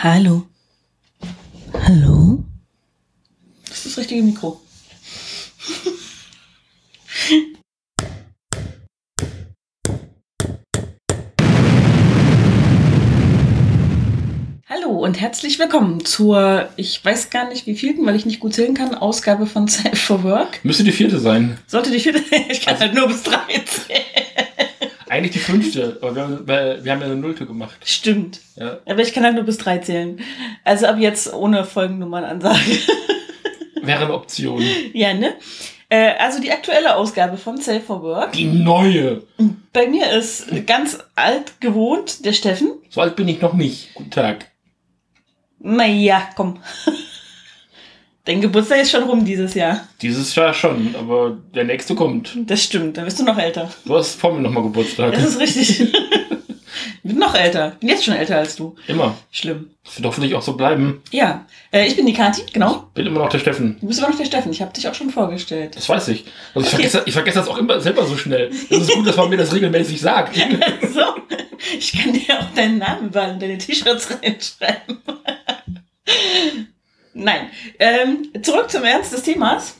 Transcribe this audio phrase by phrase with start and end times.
[0.00, 0.46] Hallo.
[1.72, 2.44] Hallo?
[3.68, 4.60] Das ist das richtige Mikro.
[14.68, 18.54] Hallo und herzlich willkommen zur, ich weiß gar nicht wie vielten, weil ich nicht gut
[18.54, 20.64] zählen kann, Ausgabe von Safe for Work.
[20.64, 21.58] Müsste die vierte sein.
[21.66, 24.04] Sollte die vierte, ich kann halt nur bis drei zählen.
[25.10, 27.76] Eigentlich die fünfte, aber wir haben, weil wir haben ja eine Nullte gemacht.
[27.84, 28.40] Stimmt.
[28.56, 28.78] Ja.
[28.86, 30.20] Aber ich kann halt nur bis drei zählen.
[30.64, 32.78] Also ab jetzt ohne Folgennummern-Ansage.
[33.82, 34.62] Wäre eine Option.
[34.92, 35.34] ja, ne?
[35.88, 38.32] Äh, also die aktuelle Ausgabe von Safe for Work.
[38.32, 39.22] Die neue.
[39.72, 42.72] Bei mir ist ganz alt gewohnt der Steffen.
[42.90, 43.94] So alt bin ich noch nicht.
[43.94, 44.50] Guten Tag.
[45.60, 46.60] Naja, komm.
[48.28, 49.88] Dein Geburtstag ist schon rum dieses Jahr.
[50.02, 52.36] Dieses Jahr schon, aber der nächste kommt.
[52.44, 53.70] Das stimmt, dann bist du noch älter.
[53.86, 55.14] Du hast vor mir nochmal Geburtstag.
[55.14, 55.80] Das ist richtig.
[55.80, 55.92] ich
[57.02, 57.70] bin noch älter.
[57.80, 58.76] Bin jetzt schon älter als du.
[58.86, 59.16] Immer.
[59.30, 59.70] Schlimm.
[59.82, 61.00] Das wird hoffentlich auch so bleiben.
[61.10, 62.90] Ja, äh, ich bin die Kathi, genau.
[62.92, 63.78] Bin immer noch der Steffen.
[63.80, 64.52] Du bist immer noch der Steffen.
[64.52, 65.74] Ich habe dich auch schon vorgestellt.
[65.76, 66.26] Das weiß ich.
[66.54, 66.82] Also ich, Okay.
[66.82, 68.50] vergesse, ich vergesse das auch immer selber so schnell.
[68.68, 70.36] Es ist gut, dass man mir das regelmäßig sagt.
[70.92, 71.00] so,
[71.78, 74.98] ich kann dir auch deinen Namen überall in deine T-Shirts reinschreiben.
[77.14, 79.74] Nein, ähm, zurück zum Ernst des Themas.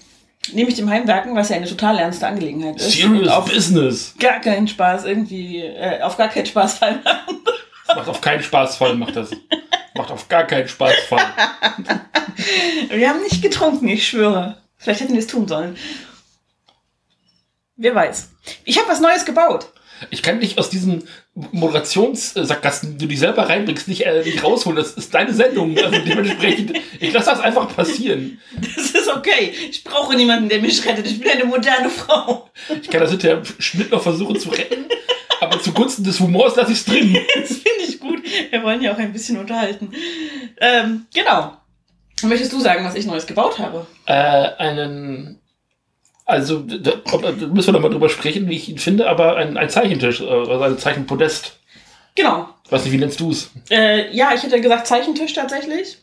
[0.53, 2.93] Nämlich dem Heimwerken, was ja eine total ernste Angelegenheit ist.
[2.93, 4.15] Serious auf Business.
[4.19, 7.39] gar keinen Spaß irgendwie, äh, auf gar keinen Spaß fallen machen.
[7.87, 9.31] Macht auf keinen Spaß voll, macht das.
[9.95, 11.20] Macht auf gar keinen Spaß voll.
[12.91, 14.57] Wir haben nicht getrunken, ich schwöre.
[14.77, 15.77] Vielleicht hätten wir es tun sollen.
[17.77, 18.31] Wer weiß.
[18.65, 19.73] Ich habe was Neues gebaut.
[20.11, 21.05] Ich kann dich aus diesen
[21.35, 24.77] Moderationssackgassen, die du dich selber reinbringst, nicht, äh, nicht rausholen.
[24.77, 25.77] Das ist deine Sendung.
[25.79, 28.41] Also dementsprechend, ich lasse das einfach passieren.
[28.61, 29.53] Das ist okay.
[29.71, 31.07] Ich brauche niemanden, der mich rettet.
[31.07, 32.51] Ich bin eine moderne Frau.
[32.83, 34.87] Ich kann das hinterher im Schnitt noch versuchen zu retten,
[35.41, 37.17] aber zugunsten des Humors lasse ich es drin.
[37.35, 38.23] Das finde ich gut.
[38.51, 39.93] Wir wollen ja auch ein bisschen unterhalten.
[40.61, 41.57] Ähm, genau.
[42.23, 43.87] Möchtest du sagen, was ich Neues gebaut habe?
[44.07, 45.38] Äh, einen,
[46.29, 49.57] also da, da müssen wir noch mal drüber sprechen, wie ich ihn finde, aber ein,
[49.57, 51.58] ein Zeichentisch, äh, also ein Zeichenpodest.
[52.14, 52.51] Genau.
[52.69, 53.51] Weiß nicht, wie nennst du es?
[53.70, 55.97] Äh, ja, ich hätte gesagt Zeichentisch tatsächlich.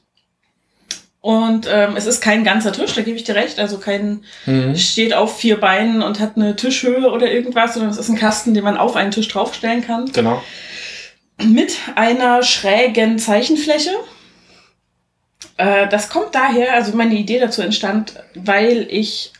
[1.21, 3.59] Und ähm, es ist kein ganzer Tisch, da gebe ich dir recht.
[3.59, 4.23] Also kein
[4.75, 8.53] steht auf vier Beinen und hat eine Tischhöhe oder irgendwas, sondern es ist ein Kasten,
[8.53, 10.11] den man auf einen Tisch draufstellen kann.
[10.11, 10.41] Genau.
[11.41, 13.91] Mit einer schrägen Zeichenfläche.
[15.57, 19.31] Äh, das kommt daher, also meine Idee dazu entstand, weil ich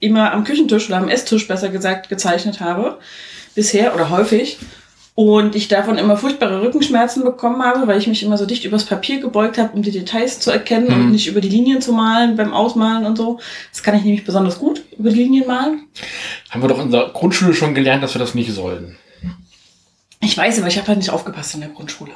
[0.00, 2.98] immer am Küchentisch oder am Esstisch besser gesagt gezeichnet habe.
[3.54, 4.58] Bisher oder häufig.
[5.16, 8.84] Und ich davon immer furchtbare Rückenschmerzen bekommen habe, weil ich mich immer so dicht übers
[8.84, 11.10] Papier gebeugt habe, um die Details zu erkennen und Mhm.
[11.10, 13.38] nicht über die Linien zu malen beim Ausmalen und so.
[13.70, 15.88] Das kann ich nämlich besonders gut, über die Linien malen.
[16.48, 18.96] Haben wir doch in der Grundschule schon gelernt, dass wir das nicht sollen.
[20.22, 22.12] Ich weiß, aber ich habe halt nicht aufgepasst in der Grundschule.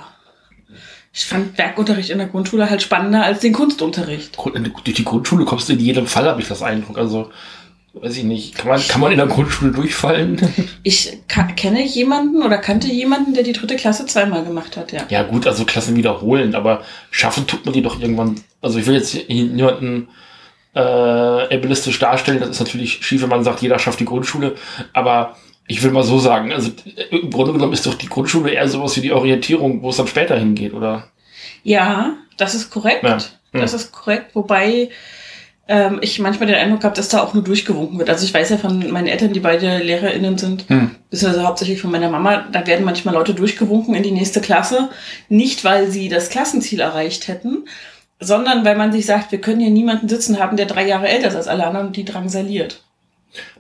[1.13, 4.37] Ich fand Werkunterricht in der Grundschule halt spannender als den Kunstunterricht.
[4.37, 6.97] Durch die Grundschule kommst du in jedem Fall, habe ich das Eindruck.
[6.99, 7.31] Also,
[7.95, 10.41] weiß ich nicht, kann man, kann man in der Grundschule durchfallen?
[10.83, 11.19] Ich
[11.57, 15.03] kenne jemanden oder kannte jemanden, der die dritte Klasse zweimal gemacht hat, ja.
[15.09, 18.37] Ja, gut, also Klassen wiederholen, aber schaffen tut man die doch irgendwann.
[18.61, 20.09] Also ich will jetzt niemanden
[20.75, 24.57] äh, ableistisch darstellen, das ist natürlich schief, wenn man sagt, jeder schafft die Grundschule,
[24.93, 28.51] aber ich will mal so sagen, also äh, im Grunde genommen ist doch die Grundschule
[28.51, 31.09] eher sowas wie die Orientierung, wo es dann später hingeht, oder?
[31.63, 33.05] Ja, das ist korrekt.
[33.05, 33.19] Ja.
[33.53, 34.91] Das ist korrekt, wobei
[35.67, 38.11] ähm, ich manchmal den Eindruck habe, dass da auch nur durchgewunken wird.
[38.11, 40.91] Also ich weiß ja von meinen Eltern, die beide LehrerInnen sind, Hm.
[41.11, 44.91] beziehungsweise hauptsächlich von meiner Mama, da werden manchmal Leute durchgewunken in die nächste Klasse.
[45.29, 47.65] Nicht, weil sie das Klassenziel erreicht hätten,
[48.21, 51.29] sondern weil man sich sagt, wir können hier niemanden sitzen haben, der drei Jahre älter
[51.29, 52.83] ist als alle anderen und die drangsaliert.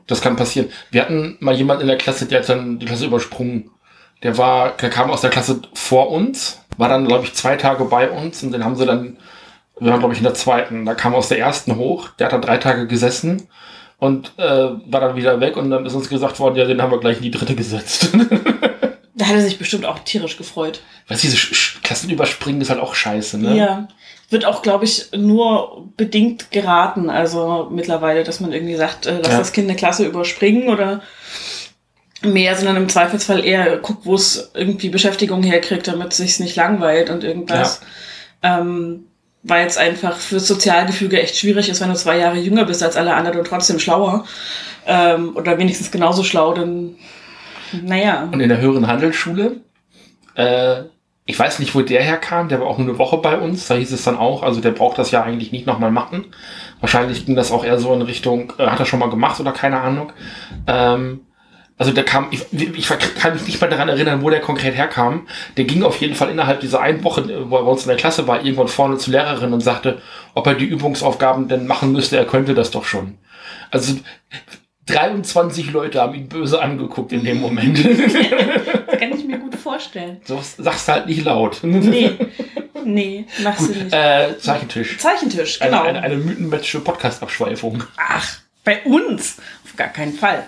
[0.06, 0.68] Das kann passieren.
[0.90, 3.70] Wir hatten mal jemanden in der Klasse, der hat dann die Klasse übersprungen.
[4.22, 7.84] Der war, der kam aus der Klasse vor uns, war dann, glaube ich, zwei Tage
[7.86, 9.16] bei uns und dann haben sie dann,
[9.80, 12.32] wir waren, glaube ich, in der zweiten, da kam aus der ersten hoch, der hat
[12.32, 13.48] dann drei Tage gesessen
[13.98, 14.42] und äh,
[14.86, 17.16] war dann wieder weg und dann ist uns gesagt worden, ja, den haben wir gleich
[17.18, 18.10] in die dritte gesetzt.
[19.16, 20.80] Da hat er sich bestimmt auch tierisch gefreut.
[21.06, 21.38] Weißt du, diese
[21.84, 23.56] Klassen überspringen ist halt auch scheiße, ne?
[23.56, 23.86] Ja.
[24.28, 27.08] Wird auch, glaube ich, nur bedingt geraten.
[27.10, 29.38] Also mittlerweile, dass man irgendwie sagt, äh, lass Ja.
[29.38, 31.00] das Kind eine Klasse überspringen oder
[32.22, 36.56] mehr, sondern im Zweifelsfall eher guckt, wo es irgendwie Beschäftigung herkriegt, damit es sich nicht
[36.56, 37.82] langweilt und irgendwas.
[38.42, 39.04] Ähm,
[39.44, 42.96] weil es einfach fürs Sozialgefüge echt schwierig ist, wenn du zwei Jahre jünger bist als
[42.96, 44.24] alle anderen und trotzdem schlauer.
[44.86, 46.96] Ähm, oder wenigstens genauso schlau, dann
[47.82, 48.28] naja.
[48.30, 49.60] Und in der höheren Handelsschule,
[50.34, 50.82] äh,
[51.26, 53.74] ich weiß nicht, wo der herkam, der war auch nur eine Woche bei uns, da
[53.74, 56.26] hieß es dann auch, also der braucht das ja eigentlich nicht nochmal machen.
[56.80, 59.52] Wahrscheinlich ging das auch eher so in Richtung, äh, hat er schon mal gemacht oder
[59.52, 60.12] keine Ahnung.
[60.66, 61.20] Ähm,
[61.76, 62.88] Also der kam, ich, ich
[63.18, 65.26] kann mich nicht mal daran erinnern, wo der konkret herkam.
[65.56, 67.96] Der ging auf jeden Fall innerhalb dieser einen Woche, wo er bei uns in der
[67.96, 70.00] Klasse war, irgendwann vorne zur Lehrerin und sagte,
[70.34, 73.18] ob er die Übungsaufgaben denn machen müsste, er könnte das doch schon.
[73.72, 73.96] Also
[74.86, 77.84] 23 Leute haben ihn böse angeguckt in dem Moment.
[77.84, 80.20] das kann ich mir gut vorstellen.
[80.24, 81.58] So sagst du halt nicht laut.
[81.62, 82.12] Nee,
[82.84, 83.92] nee, machst du nicht.
[83.92, 84.98] Äh, Zeichentisch.
[84.98, 85.82] Zeichentisch, genau.
[85.82, 87.82] Eine, eine, eine mythenmattische Podcast-Abschweifung.
[87.96, 89.38] Ach, bei uns?
[89.64, 90.46] Auf gar keinen Fall.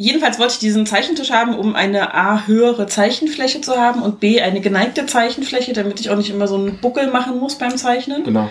[0.00, 4.40] Jedenfalls wollte ich diesen Zeichentisch haben, um eine A höhere Zeichenfläche zu haben und B
[4.40, 8.22] eine geneigte Zeichenfläche, damit ich auch nicht immer so einen Buckel machen muss beim Zeichnen.
[8.22, 8.48] Genau.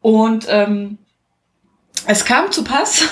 [0.00, 0.96] Und ähm,
[2.06, 3.04] es kam zu Pass,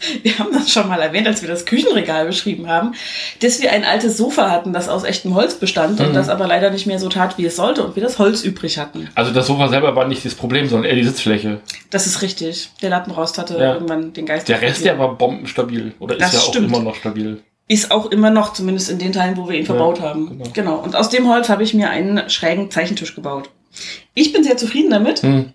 [0.22, 2.94] wir haben das schon mal erwähnt, als wir das Küchenregal beschrieben haben,
[3.40, 6.06] dass wir ein altes Sofa hatten, das aus echtem Holz bestand Mhm.
[6.06, 8.42] und das aber leider nicht mehr so tat, wie es sollte und wir das Holz
[8.42, 9.08] übrig hatten.
[9.14, 11.60] Also das Sofa selber war nicht das Problem, sondern eher die Sitzfläche.
[11.90, 12.70] Das ist richtig.
[12.82, 13.74] Der Lattenrost hatte Ja.
[13.74, 14.48] irgendwann den Geist.
[14.48, 15.92] Der Rest, der war bombenstabil.
[15.98, 16.68] Oder ist Das ja auch stimmt.
[16.68, 17.42] immer noch stabil.
[17.68, 20.28] ist auch immer noch, zumindest in den Teilen, wo wir ihn verbaut haben.
[20.30, 20.50] genau.
[20.52, 20.74] Genau.
[20.78, 23.48] Und aus dem Holz habe ich mir einen schrägen Zeichentisch gebaut.
[24.14, 25.52] Ich bin sehr zufrieden damit, Hm.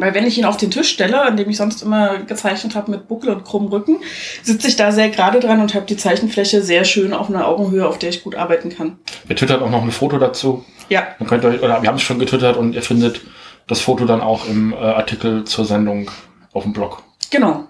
[0.00, 2.90] Weil wenn ich ihn auf den Tisch stelle, an dem ich sonst immer gezeichnet habe
[2.90, 3.98] mit Buckel und krummem Rücken,
[4.42, 7.86] sitze ich da sehr gerade dran und habe die Zeichenfläche sehr schön auf einer Augenhöhe,
[7.86, 8.98] auf der ich gut arbeiten kann.
[9.26, 10.64] Wir twittern auch noch ein Foto dazu.
[10.88, 13.20] Ja, Dann könnt ihr euch, oder wir haben es schon getwittert und ihr findet
[13.68, 16.10] das Foto dann auch im äh, Artikel zur Sendung
[16.52, 17.02] auf dem Blog.
[17.30, 17.66] genau.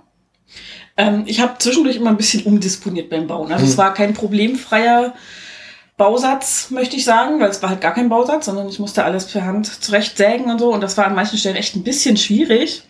[0.97, 3.53] Ähm, ich habe zwischendurch immer ein bisschen umdisponiert beim Bauen.
[3.53, 3.71] Also Hm.
[3.71, 5.15] es war kein problemfreier
[6.01, 9.27] Bausatz, möchte ich sagen, weil es war halt gar kein Bausatz, sondern ich musste alles
[9.27, 10.73] per Hand zurechtsägen und so.
[10.73, 12.85] Und das war an manchen Stellen echt ein bisschen schwierig.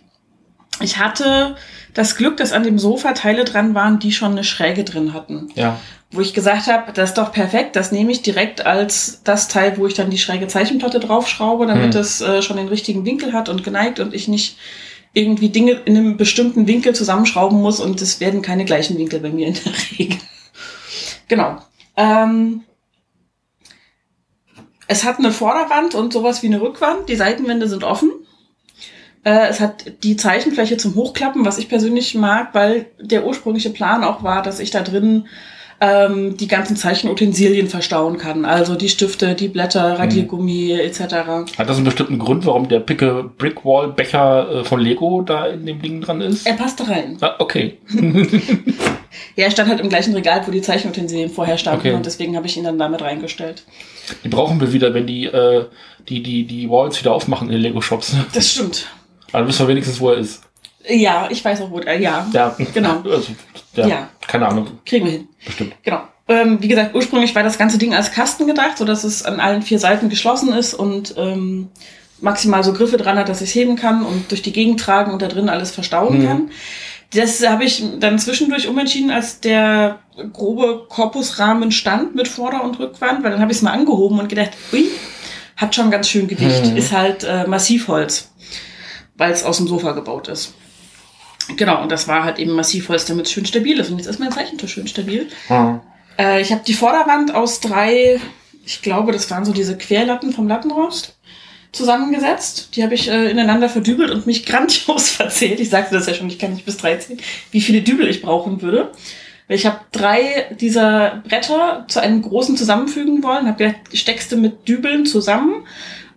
[0.81, 1.57] Ich hatte
[1.93, 5.49] das Glück, dass an dem Sofa Teile dran waren, die schon eine Schräge drin hatten.
[5.57, 5.81] Ja.
[6.13, 9.77] Wo ich gesagt habe, das ist doch perfekt, das nehme ich direkt als das Teil,
[9.77, 12.01] wo ich dann die schräge Zeichenplatte draufschraube, damit Hm.
[12.01, 14.57] es äh, schon den richtigen Winkel hat und geneigt und ich nicht
[15.15, 19.31] irgendwie Dinge in einem bestimmten Winkel zusammenschrauben muss und es werden keine gleichen Winkel bei
[19.31, 20.19] mir in der Regel.
[21.27, 21.59] Genau.
[21.97, 22.63] Ähm,
[24.91, 27.09] es hat eine Vorderwand und sowas wie eine Rückwand.
[27.09, 28.11] Die Seitenwände sind offen.
[29.23, 34.03] Äh, es hat die Zeichenfläche zum Hochklappen, was ich persönlich mag, weil der ursprüngliche Plan
[34.03, 35.29] auch war, dass ich da drin
[35.81, 38.45] ähm, die ganzen Zeichenutensilien verstauen kann.
[38.45, 41.01] Also die Stifte, die Blätter, Radiergummi etc.
[41.57, 45.65] Hat das einen bestimmten Grund, warum der picke Brickwall Becher äh, von Lego da in
[45.65, 46.47] dem Ding dran ist?
[46.47, 47.17] Er passte rein.
[47.21, 47.79] Ah, okay.
[49.35, 51.95] Ja, er stand halt im gleichen Regal, wo die Zeichenutensilien vorher standen Okay.
[51.95, 53.65] und deswegen habe ich ihn dann damit reingestellt.
[54.23, 55.65] Die brauchen wir wieder, wenn die, äh,
[56.09, 58.15] die, die, die Walls wieder aufmachen in den Lego-Shops.
[58.33, 58.87] Das stimmt.
[59.33, 60.43] Aber wissen wir wenigstens, wo er ist.
[60.89, 61.81] Ja, ich weiß auch, wo.
[61.81, 63.03] Äh, ja, Ja, Genau.
[63.05, 63.33] Also,
[63.75, 64.09] ja, Ja.
[64.27, 65.29] Keine Ahnung, kriegen wir hin.
[65.45, 65.75] bestimmt.
[65.83, 66.03] Genau.
[66.29, 69.63] Ähm, wie gesagt, ursprünglich war das ganze Ding als Kasten gedacht, sodass es an allen
[69.63, 71.69] vier Seiten geschlossen ist und ähm,
[72.21, 75.13] maximal so Griffe dran hat, dass ich es heben kann und durch die Gegend tragen
[75.13, 76.27] und da drin alles verstauen Mhm.
[76.27, 76.51] kann.
[77.15, 79.99] Das habe ich dann zwischendurch umentschieden, als der
[80.33, 84.29] grobe Korpusrahmen stand mit Vorder- und Rückwand, weil dann habe ich es mal angehoben und
[84.29, 84.85] gedacht, ui,
[85.57, 86.67] hat schon ganz schön Gewicht.
[86.67, 86.77] Mhm.
[86.77, 88.31] Ist halt äh, Massivholz,
[89.17, 90.55] weil es aus dem Sofa gebaut ist.
[91.57, 93.91] Genau, und das war halt eben Massivholz, damit es schön stabil ist.
[93.91, 95.29] Und jetzt ist mein Zeichentisch schön stabil.
[95.49, 95.83] Ja.
[96.19, 98.21] Äh, ich habe die Vorderwand aus drei,
[98.65, 101.17] ich glaube, das waren so diese Querlatten vom Lattenrost,
[101.73, 102.77] zusammengesetzt.
[102.77, 105.61] Die habe ich äh, ineinander verdübelt und mich grandios verzählt.
[105.61, 107.19] Ich sagte das ja schon, ich kann nicht bis 13,
[107.51, 108.91] wie viele Dübel ich brauchen würde.
[109.49, 113.47] Weil Ich habe drei dieser Bretter zu einem großen zusammenfügen wollen.
[113.47, 115.65] Habe gedacht, steckst du mit Dübeln zusammen.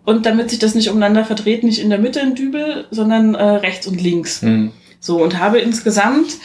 [0.05, 3.43] Und damit sich das nicht umeinander verdreht, nicht in der Mitte ein Dübel, sondern äh,
[3.43, 4.41] rechts und links.
[4.41, 4.73] Hm.
[5.03, 6.37] So, und habe insgesamt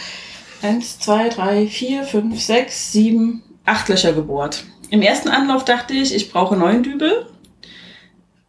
[0.62, 4.65] eins, zwei, drei, vier, fünf, sechs, sieben, acht Löcher gebohrt.
[4.91, 7.27] Im ersten Anlauf dachte ich, ich brauche neun Dübel.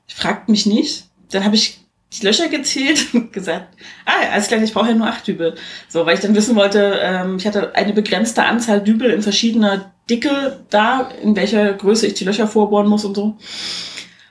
[0.07, 1.03] Fragt mich nicht.
[1.29, 5.05] Dann habe ich die Löcher gezählt und gesagt, ah, alles klar, ich brauche ja nur
[5.05, 5.53] acht Dübel.
[5.89, 9.93] So, weil ich dann wissen wollte, ähm, ich hatte eine begrenzte Anzahl Dübel in verschiedener
[10.09, 13.37] Dicke da, in welcher Größe ich die Löcher vorbohren muss und so.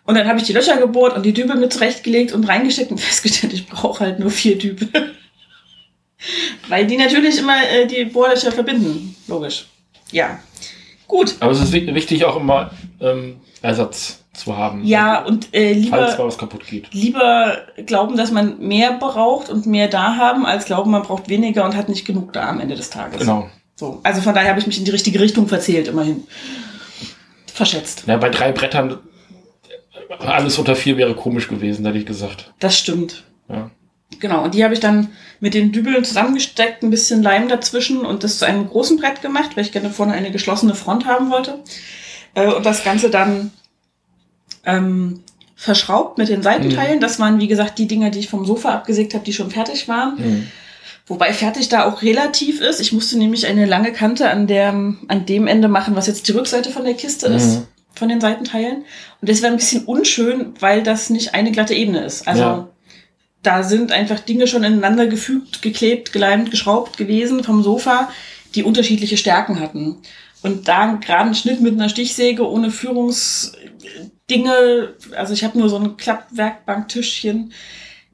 [0.07, 3.01] Und dann habe ich die Löcher gebohrt und die Dübel mit zurechtgelegt und reingesteckt und
[3.01, 5.15] festgestellt, ich brauche halt nur vier Dübel.
[6.69, 9.15] Weil die natürlich immer äh, die Bohrlöcher verbinden.
[9.29, 9.67] Logisch.
[10.11, 10.39] Ja.
[11.07, 11.37] Gut.
[11.41, 12.71] Aber es ist wi- wichtig, auch immer
[13.01, 14.85] ähm, Ersatz zu haben.
[14.85, 16.93] Ja, und äh, lieber, mal was kaputt geht.
[16.93, 21.65] lieber glauben, dass man mehr braucht und mehr da haben, als glauben, man braucht weniger
[21.65, 23.19] und hat nicht genug da am Ende des Tages.
[23.21, 23.49] Genau.
[23.77, 24.01] So.
[24.03, 26.25] Also von daher habe ich mich in die richtige Richtung verzählt, immerhin.
[27.53, 28.05] Verschätzt.
[28.07, 28.99] Ja, bei drei Brettern
[30.21, 32.53] äh, alles unter vier wäre komisch gewesen, hätte ich gesagt.
[32.61, 33.25] Das stimmt.
[33.49, 33.71] Ja.
[34.21, 35.09] Genau, und die habe ich dann
[35.41, 39.51] mit den Dübeln zusammengesteckt, ein bisschen Leim dazwischen und das zu einem großen Brett gemacht,
[39.57, 41.59] weil ich gerne vorne eine geschlossene Front haben wollte.
[42.35, 43.53] Äh, und das Ganze dann
[44.65, 45.21] ähm,
[45.57, 47.01] verschraubt mit den Seitenteilen.
[47.01, 49.89] Das waren, wie gesagt, die Dinger, die ich vom Sofa abgesägt habe, die schon fertig
[49.89, 50.15] waren.
[50.17, 50.47] Mhm.
[51.07, 52.81] Wobei fertig da auch relativ ist.
[52.81, 56.33] Ich musste nämlich eine lange Kante an, der, an dem Ende machen, was jetzt die
[56.33, 57.67] Rückseite von der Kiste ist, Mhm.
[57.95, 58.85] von den Seitenteilen.
[59.21, 62.29] Und das wäre ein bisschen unschön, weil das nicht eine glatte Ebene ist.
[62.29, 62.69] Also Ja.
[63.43, 68.11] Da sind einfach Dinge schon ineinander gefügt, geklebt, geleimt, geschraubt gewesen vom Sofa,
[68.55, 69.97] die unterschiedliche Stärken hatten.
[70.43, 75.79] Und da einen geraden Schnitt mit einer Stichsäge ohne Führungsdinge, also ich habe nur so
[75.79, 77.53] ein Klappwerkbanktischchen,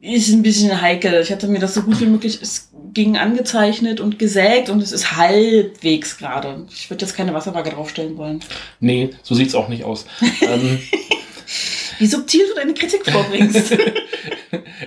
[0.01, 1.21] ist ein bisschen heikel.
[1.23, 4.93] Ich hatte mir das so gut wie möglich es ging angezeichnet und gesägt und es
[4.93, 6.67] ist halbwegs gerade.
[6.71, 8.41] Ich würde jetzt keine Wasserwaage draufstellen wollen.
[8.81, 10.07] Nee, so sieht's auch nicht aus.
[10.43, 10.81] ähm,
[11.99, 13.73] Wie subtil du deine Kritik vorbringst.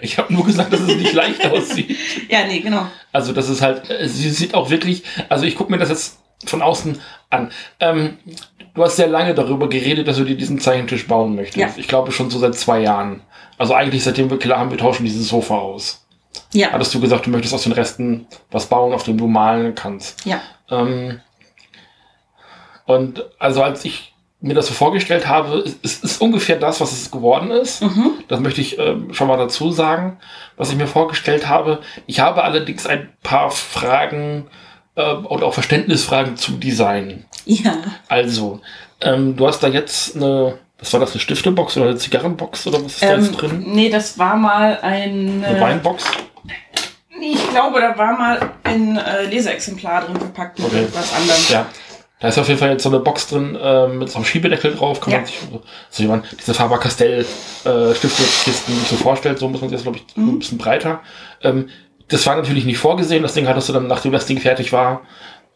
[0.01, 1.95] ich habe nur gesagt, dass es nicht leicht aussieht.
[2.29, 2.87] ja, nee, genau.
[3.11, 6.19] Also das ist halt, äh, sie sieht auch wirklich, also ich gucke mir das jetzt
[6.45, 6.99] von außen
[7.29, 7.51] an.
[7.79, 8.17] Ähm,
[8.73, 11.57] du hast sehr lange darüber geredet, dass du dir diesen Zeichentisch bauen möchtest.
[11.57, 11.69] Ja.
[11.77, 13.21] Ich glaube schon so seit zwei Jahren.
[13.57, 16.05] Also eigentlich seitdem wir klar haben, wir tauschen dieses Sofa aus.
[16.53, 19.73] Ja, Hattest du gesagt, du möchtest aus den Resten was bauen, auf dem du malen
[19.75, 20.25] kannst.
[20.25, 20.41] ja.
[20.69, 21.21] Ähm,
[22.85, 27.09] und also als ich mir das so vorgestellt habe, ist, ist, ungefähr das, was es
[27.09, 27.81] geworden ist.
[27.81, 28.11] Mhm.
[28.27, 30.17] Das möchte ich ähm, schon mal dazu sagen,
[30.57, 31.79] was ich mir vorgestellt habe.
[32.05, 34.45] Ich habe allerdings ein paar Fragen
[34.95, 37.25] äh, und auch Verständnisfragen zum Design.
[37.45, 37.73] Ja.
[38.09, 38.61] Also,
[39.01, 42.83] ähm, du hast da jetzt eine, was war das, eine Stiftebox oder eine Zigarrenbox oder
[42.85, 43.63] was ist da Ähm, jetzt drin?
[43.67, 45.43] nee, das war mal ein.
[45.43, 46.03] Eine Äh, Weinbox?
[47.19, 50.83] nee, ich glaube, da war mal ein äh, Leseexemplar drin verpackt mit Okay.
[50.83, 51.41] etwas anderem.
[51.49, 51.65] Ja.
[52.19, 54.73] Da ist auf jeden Fall jetzt so eine Box drin äh, mit so einem Schiebedeckel
[54.75, 54.99] drauf.
[54.99, 55.19] Kann Ja.
[55.19, 55.39] man sich
[55.91, 57.19] so, man diese Faber-Castell
[57.65, 59.37] äh, Stiftekisten so vorstellt.
[59.39, 60.29] So muss man sich das, glaube ich, Mhm.
[60.35, 61.01] ein bisschen breiter.
[61.43, 61.69] Ähm,
[62.07, 63.21] das war natürlich nicht vorgesehen.
[63.21, 65.01] Das Ding hattest du dann, nachdem das Ding fertig war,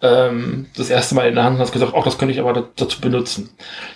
[0.04, 2.54] ähm, das erste Mal in der Hand und hast gesagt, auch das könnte ich aber
[2.54, 3.50] da, dazu benutzen.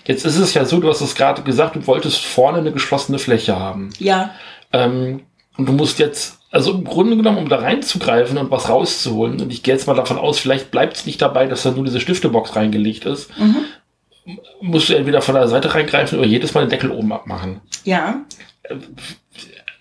[0.06, 3.20] Jetzt ist es ja so, du hast es gerade gesagt, du wolltest vorne eine geschlossene
[3.20, 3.90] Fläche haben.
[4.00, 4.32] Ja,
[4.74, 5.22] Ähm,
[5.58, 9.52] und du musst jetzt, also im Grunde genommen, um da reinzugreifen und was rauszuholen, und
[9.52, 12.00] ich gehe jetzt mal davon aus, vielleicht bleibt es nicht dabei, dass da nur diese
[12.00, 13.66] Stiftebox reingelegt ist, Mhm.
[14.62, 17.62] musst du entweder von der Seite reingreifen oder jedes Mal den Deckel oben abmachen.
[17.84, 18.22] ja.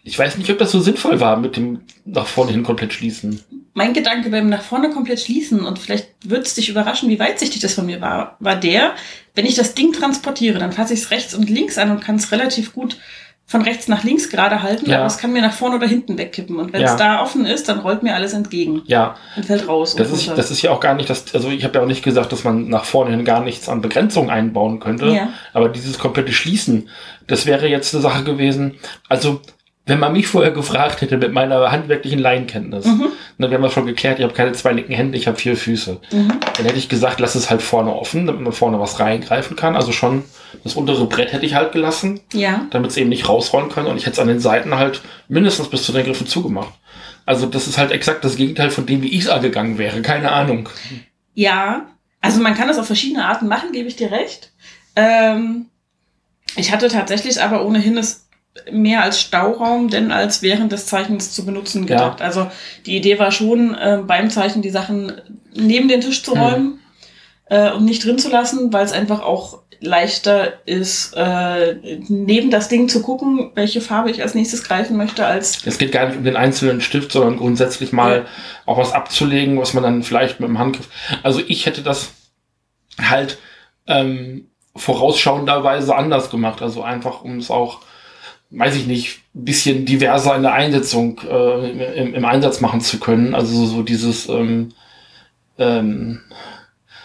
[0.07, 3.40] Ich weiß nicht, ob das so sinnvoll war mit dem nach vorne hin komplett schließen.
[3.73, 7.62] Mein Gedanke beim nach vorne komplett schließen und vielleicht wird es dich überraschen, wie weitsichtig
[7.62, 8.93] das von mir war, war der,
[9.35, 12.16] wenn ich das Ding transportiere, dann fasse ich es rechts und links an und kann
[12.16, 12.99] es relativ gut
[13.47, 14.99] von rechts nach links gerade halten, Ja.
[14.99, 16.57] aber es kann mir nach vorne oder hinten wegkippen.
[16.59, 16.97] Und wenn es Ja.
[16.97, 19.95] da offen ist, dann rollt mir alles entgegen Ja, und fällt raus.
[19.97, 20.37] das ist, runter.
[20.37, 22.43] das ist ja auch gar nicht das, also ich habe ja auch nicht gesagt, dass
[22.45, 25.07] man nach vorne hin gar nichts an Begrenzung einbauen könnte.
[25.09, 25.29] Ja.
[25.53, 26.89] Aber dieses komplette Schließen,
[27.27, 28.77] das wäre jetzt eine Sache gewesen.
[29.11, 29.41] Also,
[29.87, 33.09] wenn man mich vorher gefragt hätte mit meiner handwerklichen Laienkenntnis, Mhm.
[33.37, 35.57] ne, wir haben das schon geklärt, ich habe keine zwei linken Hände, ich habe vier
[35.57, 36.00] Füße.
[36.11, 36.29] Mhm.
[36.57, 39.76] Dann hätte ich gesagt, lass es halt vorne offen, damit man vorne was reingreifen kann.
[39.76, 40.25] Also schon
[40.62, 43.87] das untere Brett hätte ich halt gelassen, Ja, damit es eben nicht rausrollen kann.
[43.87, 46.73] Und ich hätte es an den Seiten halt mindestens bis zu den Griffen zugemacht.
[47.26, 50.00] Also das ist halt exakt das Gegenteil von dem, wie ich es angegangen wäre.
[50.03, 50.69] Keine Ahnung.
[51.35, 51.87] Ja,
[52.21, 54.50] also man kann das auf verschiedene Arten machen, gebe ich dir recht.
[54.97, 55.67] Ähm,
[56.57, 58.24] ich hatte tatsächlich aber ohnehin es
[58.70, 61.96] mehr als Stauraum, denn als während des Zeichens zu benutzen Ja.
[61.99, 62.23] gedacht.
[62.23, 62.50] Also
[62.87, 65.12] die Idee war schon, äh, beim Zeichen die Sachen
[65.54, 66.40] neben den Tisch zu Hm.
[66.40, 66.78] räumen
[67.50, 71.75] äh, und nicht drin zu lassen, weil es einfach auch leichter ist, äh,
[72.08, 75.92] neben das Ding zu gucken, welche Farbe ich als nächstes greifen möchte, als Es geht
[75.92, 78.25] gar nicht um den einzelnen Stift, sondern grundsätzlich mal Ja.
[78.66, 80.88] auch was abzulegen, was man dann vielleicht mit dem Handgriff.
[81.23, 82.12] Also ich hätte das
[82.99, 83.37] halt
[83.87, 86.62] ähm, vorausschauenderweise anders gemacht.
[86.62, 87.80] Also einfach, um es auch,
[88.56, 92.99] weiß ich nicht, ein bisschen diverser in der Einsetzung, äh, im, im Einsatz machen zu
[93.00, 93.34] können.
[93.34, 94.73] Also so dieses, ähm,
[95.58, 96.20] ähm,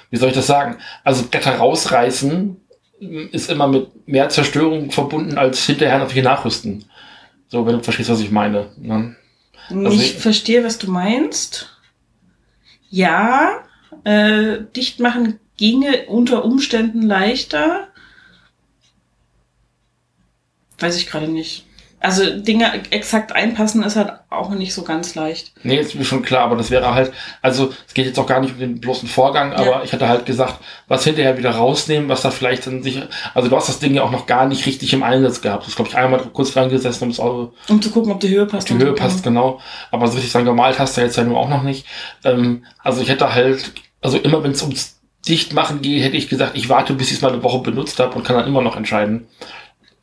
[0.10, 0.78] wie soll ich das sagen?
[1.04, 2.58] Also Blätter rausreißen
[3.02, 6.86] ähm, ist immer mit mehr Zerstörung verbunden als hinterher natürlich nachrüsten.
[7.48, 8.68] So, wenn du verstehst, was ich meine.
[8.78, 9.16] Ne?
[9.70, 11.76] ich ich- verstehe, was du meinst.
[12.92, 13.64] Ja,
[14.04, 17.89] äh, dicht machen ginge unter Umständen leichter.
[20.80, 21.66] Weiß ich gerade nicht.
[22.02, 25.52] Also Dinge exakt einpassen ist halt auch nicht so ganz leicht.
[25.64, 28.40] Nee, ist mir schon klar, aber das wäre halt, also es geht jetzt auch gar
[28.40, 29.84] nicht um den bloßen Vorgang, aber Ja.
[29.84, 33.02] ich hatte halt gesagt, was hinterher wieder rausnehmen, was da vielleicht dann sich,
[33.34, 35.64] also du hast das Ding ja auch noch gar nicht richtig im Einsatz gehabt.
[35.64, 38.22] Du hast, glaube ich, einmal kurz dran gesessen, um es auch Um zu gucken, ob
[38.22, 38.70] die Höhe passt.
[38.70, 38.96] die und Höhe so.
[38.96, 39.60] passt, genau.
[39.92, 41.86] Aber so richtig sagen, gemalt hast du jetzt ja nur auch noch nicht.
[42.24, 46.52] Ähm, also ich hätte halt, also immer wenn es ums Dichtmachen geht, hätte ich gesagt,
[46.56, 48.78] ich warte, bis ich es mal eine Woche benutzt habe und kann dann immer noch
[48.78, 49.28] entscheiden,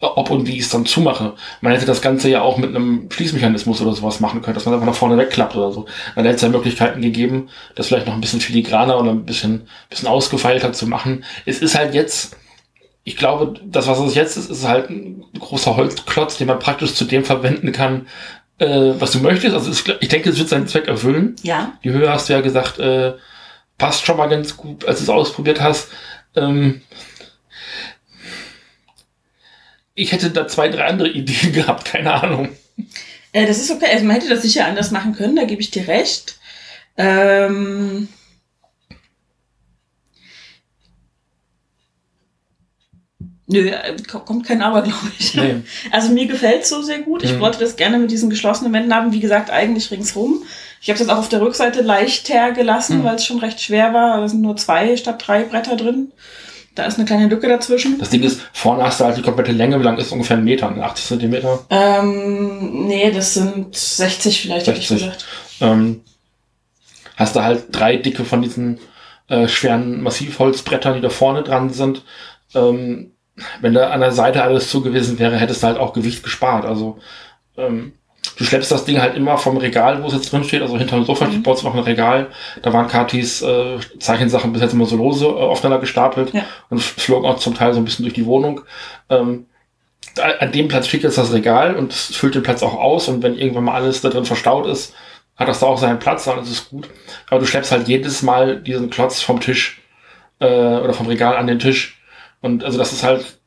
[0.01, 1.35] ob und wie ich es dann zumache.
[1.61, 4.75] Man hätte das Ganze ja auch mit einem Schließmechanismus oder sowas machen können, dass man
[4.75, 5.87] einfach nach vorne wegklappt oder so.
[6.15, 9.69] Dann hätte es ja Möglichkeiten gegeben, das vielleicht noch ein bisschen filigraner oder ein bisschen,
[9.89, 11.25] bisschen ausgefeilter zu machen.
[11.47, 12.37] Es ist halt jetzt,
[13.05, 16.95] ich glaube, das, was es jetzt ist, ist halt ein großer Holzklotz, den man praktisch
[16.95, 18.07] zu dem verwenden kann,
[18.59, 19.55] äh, was du möchtest.
[19.55, 21.37] Also es, ich denke, es wird seinen Zweck erfüllen.
[21.43, 21.73] Ja.
[21.85, 23.15] Die Höhe hast du ja gesagt, äh,
[23.79, 25.89] passt schon mal ganz gut, als du es ausprobiert hast.
[26.35, 26.83] Ähm,
[29.97, 32.51] ich hätte da zwei, drei andere Ideen gehabt, keine Ahnung.
[33.33, 33.87] Äh, das ist okay.
[33.93, 36.39] Also man hätte das sicher anders machen können, da gebe ich dir recht.
[36.97, 38.09] Ähm,
[43.49, 45.35] Nö, äh, ko- kommt kein Aber, glaube ich.
[45.35, 45.57] Nee.
[45.93, 47.23] Also mir gefällt so sehr gut.
[47.23, 47.41] Ich Mhm.
[47.41, 49.13] wollte das gerne mit diesen geschlossenen Wänden haben.
[49.13, 50.43] Wie gesagt, eigentlich ringsrum.
[50.81, 53.05] Ich habe das auch auf der Rückseite leichter gelassen, Mhm.
[53.05, 54.21] weil es schon recht schwer war.
[54.21, 56.11] Da sind nur zwei statt drei Bretter drin.
[56.77, 57.99] Da ist eine kleine Lücke dazwischen.
[57.99, 60.45] Das Ding ist, vorne hast du halt die komplette Länge, wie lang ist ungefähr ein
[60.45, 60.69] Meter?
[60.69, 61.61] 80 Zentimeter?
[61.71, 65.07] Ähm, nee, das sind 60 vielleicht, hätte ich 60.
[65.07, 65.27] gesagt.
[65.63, 66.03] Ähm,
[67.17, 68.79] hast du halt drei dicke von diesen
[69.29, 72.05] äh, schweren Massivholzbrettern, die da vorne dran sind.
[72.55, 73.13] Ähm,
[73.63, 76.67] wenn da an der Seite alles zu gewesen wäre, hättest du halt auch Gewicht gespart.
[76.67, 76.99] Also
[77.57, 77.95] ähm,
[78.37, 80.97] du schleppst das Ding halt immer vom Regal, wo es jetzt drin steht, also hinter
[80.97, 81.43] dem Sofa Mhm.
[81.43, 82.29] baut noch ein Regal.
[82.63, 86.45] Da waren Katis äh, Zeichensachen bis jetzt immer so lose äh, aufeinander gestapelt Ja.
[86.71, 88.63] und flogen auch zum Teil so ein bisschen durch die Wohnung.
[89.11, 89.47] Ähm,
[90.41, 93.23] an dem Platz steht jetzt das Regal und es füllt den Platz auch aus und
[93.23, 94.95] wenn irgendwann mal alles da drin verstaut ist,
[95.37, 96.89] hat das da auch seinen Platz, dann ist es gut.
[97.29, 99.83] Aber du schleppst halt jedes Mal diesen Klotz vom Tisch
[100.41, 102.01] äh, oder vom Regal an den Tisch.
[102.41, 103.39] Und also das ist halt.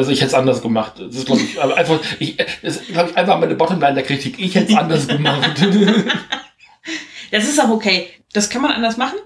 [0.00, 0.94] Also ich hätte es anders gemacht.
[0.98, 4.36] Das ist, glaube ich, einfach, ich, das ist, glaube ich, einfach meine Bottomline der Kritik.
[4.38, 5.50] Ich hätte es anders gemacht.
[7.30, 8.08] Das ist auch okay.
[8.32, 9.18] Das kann man anders machen.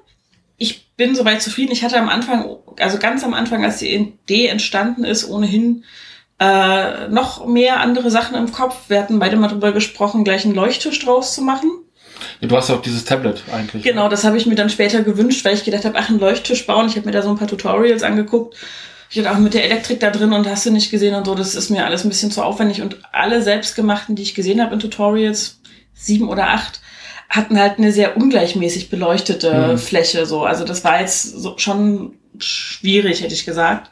[0.59, 1.71] Ich bin soweit zufrieden.
[1.71, 5.85] Ich hatte am Anfang, also ganz am Anfang, als die Idee entstanden ist, ohnehin
[6.41, 8.77] äh, noch mehr andere Sachen im Kopf.
[8.89, 11.71] Wir hatten beide mal drüber gesprochen, gleich einen Leuchttisch draus zu machen.
[12.41, 13.85] ja, du hast ja auch dieses Tablet eigentlich.
[13.85, 16.67] Genau, das habe ich mir dann später gewünscht, weil ich gedacht habe, ach, einen Leuchttisch
[16.67, 16.89] bauen.
[16.89, 18.57] Ich habe mir da so ein paar Tutorials angeguckt.
[19.11, 21.35] Ich hatte auch mit der Elektrik da drin und hast du nicht gesehen und so.
[21.35, 22.83] Das ist mir alles ein bisschen zu aufwendig.
[22.83, 25.61] Und alle selbstgemachten, die ich gesehen habe in Tutorials,
[25.95, 26.81] sieben oder acht,
[27.29, 29.79] hatten halt eine sehr ungleichmäßig beleuchtete Mhm.
[29.79, 30.27] Fläche.
[30.27, 33.91] So, also das war jetzt so schon schwierig, hätte ich gesagt,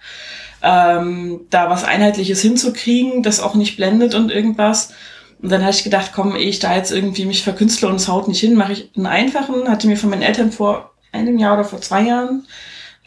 [0.62, 4.92] ähm, da was Einheitliches hinzukriegen, das auch nicht blendet und irgendwas.
[5.40, 8.06] Und dann habe ich gedacht, komm, ehe ich da jetzt irgendwie mich verkünstle und es
[8.08, 9.68] haut nicht hin, mache ich einen einfachen.
[9.68, 12.46] Hatte mir von meinen Eltern vor einem Jahr oder vor zwei Jahren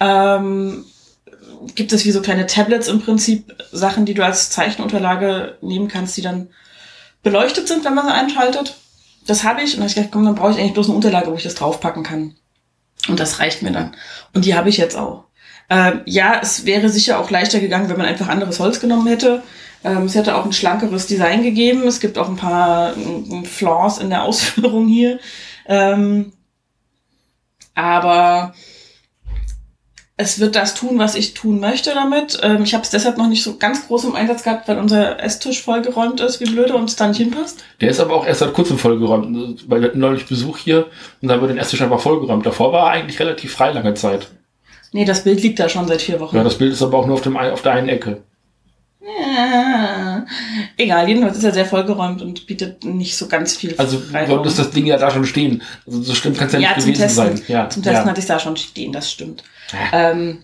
[0.02, 0.84] ähm,
[1.76, 6.18] gibt es wie so kleine Tablets im Prinzip, Sachen, die du als Zeichenunterlage nehmen kannst,
[6.18, 6.50] die dann
[7.24, 8.76] beleuchtet sind, wenn man sie einschaltet.
[9.28, 10.96] Das habe ich und dann habe ich gedacht, komm, dann brauche ich eigentlich bloß eine
[10.96, 12.36] Unterlage, wo ich das draufpacken kann.
[13.08, 13.96] Und das reicht mir dann.
[14.34, 15.26] Und die habe ich jetzt auch.
[15.70, 19.42] Ähm, ja, es wäre sicher auch leichter gegangen, wenn man einfach anderes Holz genommen hätte.
[19.84, 21.88] Ähm, es hätte auch ein schlankeres Design gegeben.
[21.88, 25.20] Es gibt auch ein paar äh, Flaws in der Ausführung hier.
[25.68, 26.34] Ähm,
[27.74, 28.54] aber
[30.18, 32.40] es wird das tun, was ich tun möchte damit.
[32.42, 35.22] Ähm, ich habe es deshalb noch nicht so ganz groß im Einsatz gehabt, weil unser
[35.22, 37.64] Esstisch vollgeräumt ist, wie blöde, und es da nicht hinpasst.
[37.82, 40.88] Der ist aber auch erst seit kurzem vollgeräumt, weil wir hatten neulich Besuch hier
[41.22, 42.46] und dann wird den Esstisch einfach vollgeräumt.
[42.46, 44.28] Davor war er eigentlich relativ frei lange Zeit.
[44.94, 46.38] Nee, das Bild liegt da schon seit vier Wochen.
[46.38, 48.22] Ja, das Bild ist aber auch nur auf, dem, auf der einen Ecke.
[49.02, 50.26] Ja.
[50.78, 54.38] Egal, jedenfalls ist er sehr vollgeräumt und bietet nicht so ganz viel Also Freiraum.
[54.38, 55.62] solltest das Ding ja da schon stehen.
[55.86, 57.38] Also so schlimm kann es ja, ja, nicht gewesen Testen.
[57.38, 57.42] sein.
[57.48, 58.10] Ja, zum Testen ja.
[58.10, 59.44] hatte ich da schon stehen, das stimmt.
[59.74, 60.12] Ja.
[60.12, 60.44] Ähm,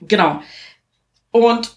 [0.00, 0.40] genau.
[1.30, 1.76] Und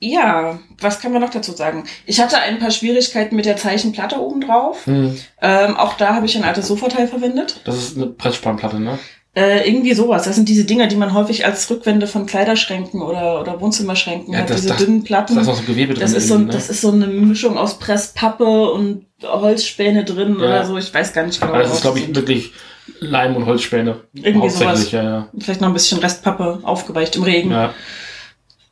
[0.00, 1.84] ja, was kann man noch dazu sagen?
[2.06, 4.86] Ich hatte ein paar Schwierigkeiten mit der Zeichenplatte oben drauf.
[4.86, 7.60] Hm, Ähm, auch da habe ich ein altes Sofateil verwendet.
[7.64, 8.98] das ist eine Pressspannplatte, ne?
[9.34, 10.24] Äh, irgendwie sowas.
[10.24, 14.40] Das sind diese Dinger, die man häufig als Rückwände von Kleiderschränken oder, oder Wohnzimmerschränken Ja,
[14.40, 14.50] hat.
[14.50, 15.38] das- diese das- dünnen Da Platten.
[15.38, 16.00] ist noch so Gewebe drin.
[16.00, 16.46] Das ist, so, ne?
[16.46, 20.44] das ist so eine Mischung aus Presspappe und Holzspäne drin Ja.
[20.46, 20.76] oder so.
[20.78, 21.52] Ich weiß gar nicht genau.
[21.52, 22.52] Aber das ist, glaube ich, wirklich
[23.00, 24.00] Leim- und Holzspäne.
[24.14, 24.90] Irgendwie sowas.
[24.90, 25.28] ja, ja.
[25.38, 27.72] Vielleicht noch ein bisschen Restpappe aufgeweicht im Regen ja.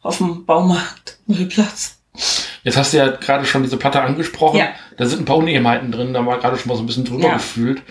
[0.03, 1.99] auf dem Baumarkt, Müllplatz.
[2.65, 4.59] Jetzt hast du ja gerade schon diese Platte angesprochen.
[4.59, 4.69] Ja.
[4.97, 7.29] Da sind ein paar Unebenheiten drin, da war gerade schon mal so ein bisschen drüber
[7.29, 7.35] Ja.
[7.35, 7.83] gefühlt.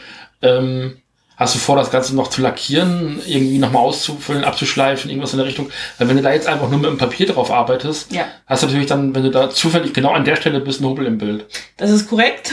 [0.41, 0.97] Ähm,
[1.37, 5.47] hast du vor, das Ganze noch zu lackieren, irgendwie nochmal auszufüllen, abzuschleifen, irgendwas in der
[5.47, 5.69] Richtung?
[5.97, 8.67] Weil wenn du da jetzt einfach nur mit dem Papier drauf arbeitest, Ja, hast du
[8.67, 11.45] natürlich dann, wenn du da zufällig genau an der Stelle bist, einen Hobel im Bild.
[11.77, 12.51] das ist korrekt.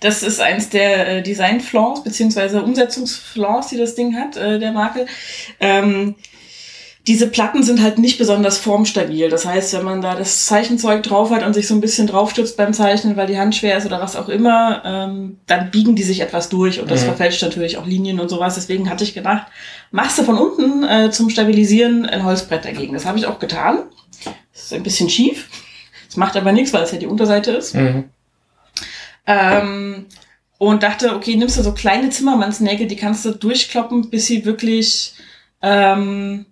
[0.00, 5.06] Das ist eins der äh, Design-Flaws, beziehungsweise Umsetzungsflaws, die das Ding hat, äh, der Makel.
[5.60, 6.14] Ähm,
[7.06, 9.28] diese Platten sind halt nicht besonders formstabil.
[9.28, 12.56] Das heißt, wenn man da das Zeichenzeug drauf hat und sich so ein bisschen draufstützt
[12.56, 16.02] beim Zeichnen, weil die Hand schwer ist oder was auch immer, ähm, dann biegen die
[16.02, 17.06] sich etwas durch und das Mhm.
[17.06, 18.54] verfälscht natürlich auch Linien und sowas.
[18.54, 19.46] Deswegen hatte ich gedacht,
[19.90, 22.94] machst du von unten äh, zum Stabilisieren ein Holzbrett dagegen.
[22.94, 23.80] Das habe ich auch getan.
[24.54, 25.48] Das ist ein bisschen schief.
[26.06, 27.74] Das macht aber nichts, weil es ja die Unterseite ist.
[27.74, 28.04] Mhm.
[29.26, 30.06] Ähm,
[30.58, 35.14] und dachte, okay, nimmst du so kleine Zimmermannsnägel, die kannst du durchkloppen, bis sie wirklich
[35.62, 36.46] ähm,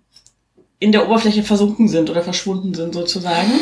[0.79, 3.53] in der Oberfläche versunken sind oder verschwunden sind sozusagen.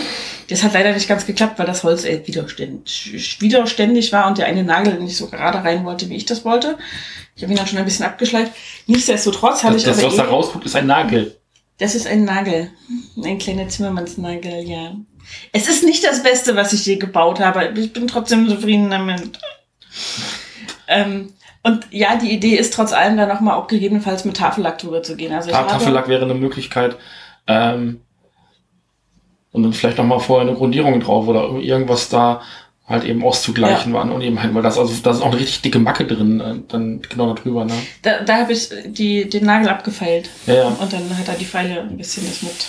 [0.49, 4.47] Das hat leider nicht ganz geklappt, weil das Holz äh, widerständig, widerständig war und der
[4.47, 6.79] eine Nagel nicht so gerade rein wollte, wie ich das wollte.
[7.37, 8.53] Ich habe ihn dann schon ein bisschen abgeschleift.
[8.87, 11.37] Nichtsdestotrotz habe ich Das, aber was da eh- rausguckt, ist ein Nagel.
[11.79, 12.71] Das ist ein Nagel.
[13.23, 14.97] Ein kleiner Zimmermannsnagel, ja.
[15.53, 17.73] Es ist nicht das Beste, was ich je gebaut habe.
[17.79, 19.39] Ich bin trotzdem zufrieden damit.
[20.89, 25.03] Ähm, und ja, die Idee ist trotz allem dann nochmal auch gegebenenfalls mit Tafellack drüber
[25.03, 25.33] zu gehen.
[25.33, 26.97] Also Ja, habe- Tafellack wäre eine Möglichkeit.
[27.47, 28.01] Ähm,
[29.53, 32.41] und dann vielleicht noch mal vorher eine Grundierung drauf oder irgendwas da
[32.89, 34.03] halt eben auszugleichen war.
[34.11, 36.55] Und eben halt, weil das, also da ist auch eine richtig dicke Macke drin, äh,
[36.69, 37.75] dann genau da drüber, ne?
[38.03, 40.29] Da, da habe ich die, den Nagel abgefeilt.
[40.47, 40.67] Ja, ja.
[40.69, 42.67] Und dann hat er die Pfeile ein bisschen das mit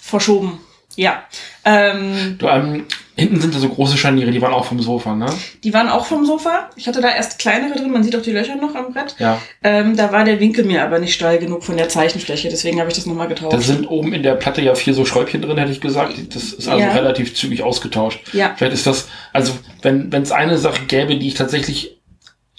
[0.00, 0.60] verschoben.
[1.00, 1.22] Ja.
[1.64, 2.84] Ähm, Du, ähm,
[3.16, 5.26] hinten sind da so große Scharniere, die waren auch vom Sofa, ne?
[5.64, 6.68] die waren auch vom Sofa.
[6.76, 9.14] Ich hatte da erst kleinere drin, man sieht auch die Löcher noch am Brett.
[9.18, 9.40] Ja.
[9.62, 12.90] Ähm, da war der Winkel mir aber nicht steil genug von der Zeichenfläche, deswegen habe
[12.90, 13.54] ich das nochmal getauscht.
[13.54, 16.14] Da sind oben in der Platte ja vier so Schräubchen drin, hätte ich gesagt.
[16.34, 16.92] Das ist also Ja.
[16.92, 18.20] relativ zügig ausgetauscht.
[18.34, 18.52] Ja.
[18.56, 21.98] Vielleicht ist das, also wenn wenn es eine Sache gäbe, die ich tatsächlich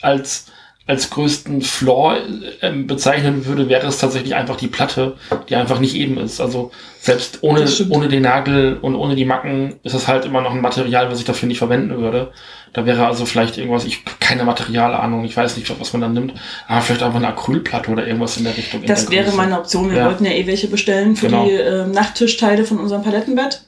[0.01, 0.47] als
[0.87, 2.17] als größten Flaw
[2.61, 5.15] ähm, bezeichnen würde, wäre es tatsächlich einfach die Platte,
[5.47, 6.41] die einfach nicht eben ist.
[6.41, 10.51] Also selbst ohne, ohne den Nagel und ohne die Macken ist es halt immer noch
[10.53, 12.31] ein Material, was ich dafür nicht verwenden würde.
[12.73, 16.33] Da wäre also vielleicht irgendwas, ich keine Materialahnung, ich weiß nicht, was man dann nimmt,
[16.67, 18.83] aber vielleicht einfach eine Acrylplatte oder irgendwas in der Richtung.
[18.85, 19.37] Das der wäre Größe.
[19.37, 19.91] meine Option.
[19.91, 20.05] Wir Ja.
[20.07, 21.45] wollten ja eh welche bestellen für Genau.
[21.45, 23.61] die ähm, Nachttischteile von unserem Palettenbett.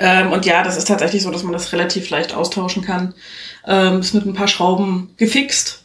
[0.00, 3.14] Ähm, und ja, das ist tatsächlich so, dass man das relativ leicht austauschen kann.
[3.66, 5.83] Ähm, ist mit ein paar Schrauben gefixt.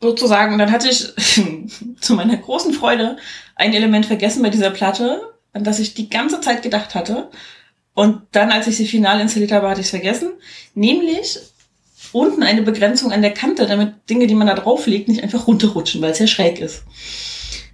[0.00, 0.58] Sozusagen.
[0.58, 1.12] Dann hatte ich
[2.00, 3.16] zu meiner großen Freude
[3.54, 7.30] ein Element vergessen bei dieser Platte, an das ich die ganze Zeit gedacht hatte.
[7.94, 10.32] Und dann, als ich sie final installiert habe, hatte ich es vergessen.
[10.74, 11.38] Nämlich
[12.12, 16.02] unten eine Begrenzung an der Kante, damit Dinge, die man da drauflegt, nicht einfach runterrutschen,
[16.02, 16.84] weil es ja schräg ist.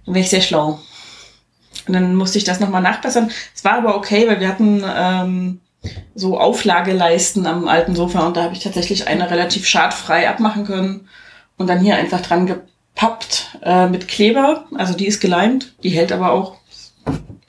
[0.05, 0.79] Dann wäre ich sehr schlau.
[1.87, 3.31] Und dann musste ich das nochmal nachbessern.
[3.53, 5.59] Es war aber okay, weil wir hatten ähm,
[6.15, 11.09] so Auflageleisten am alten Sofa und da habe ich tatsächlich eine relativ schadfrei abmachen können
[11.57, 14.65] und dann hier einfach dran gepappt äh, mit Kleber.
[14.75, 16.57] Also die ist geleimt, die hält aber auch.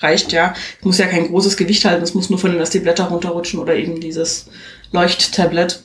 [0.00, 0.54] Reicht ja.
[0.80, 3.60] Es muss ja kein großes Gewicht halten, es muss nur von dass die Blätter runterrutschen
[3.60, 4.50] oder eben dieses
[4.92, 5.84] Leuchttablett.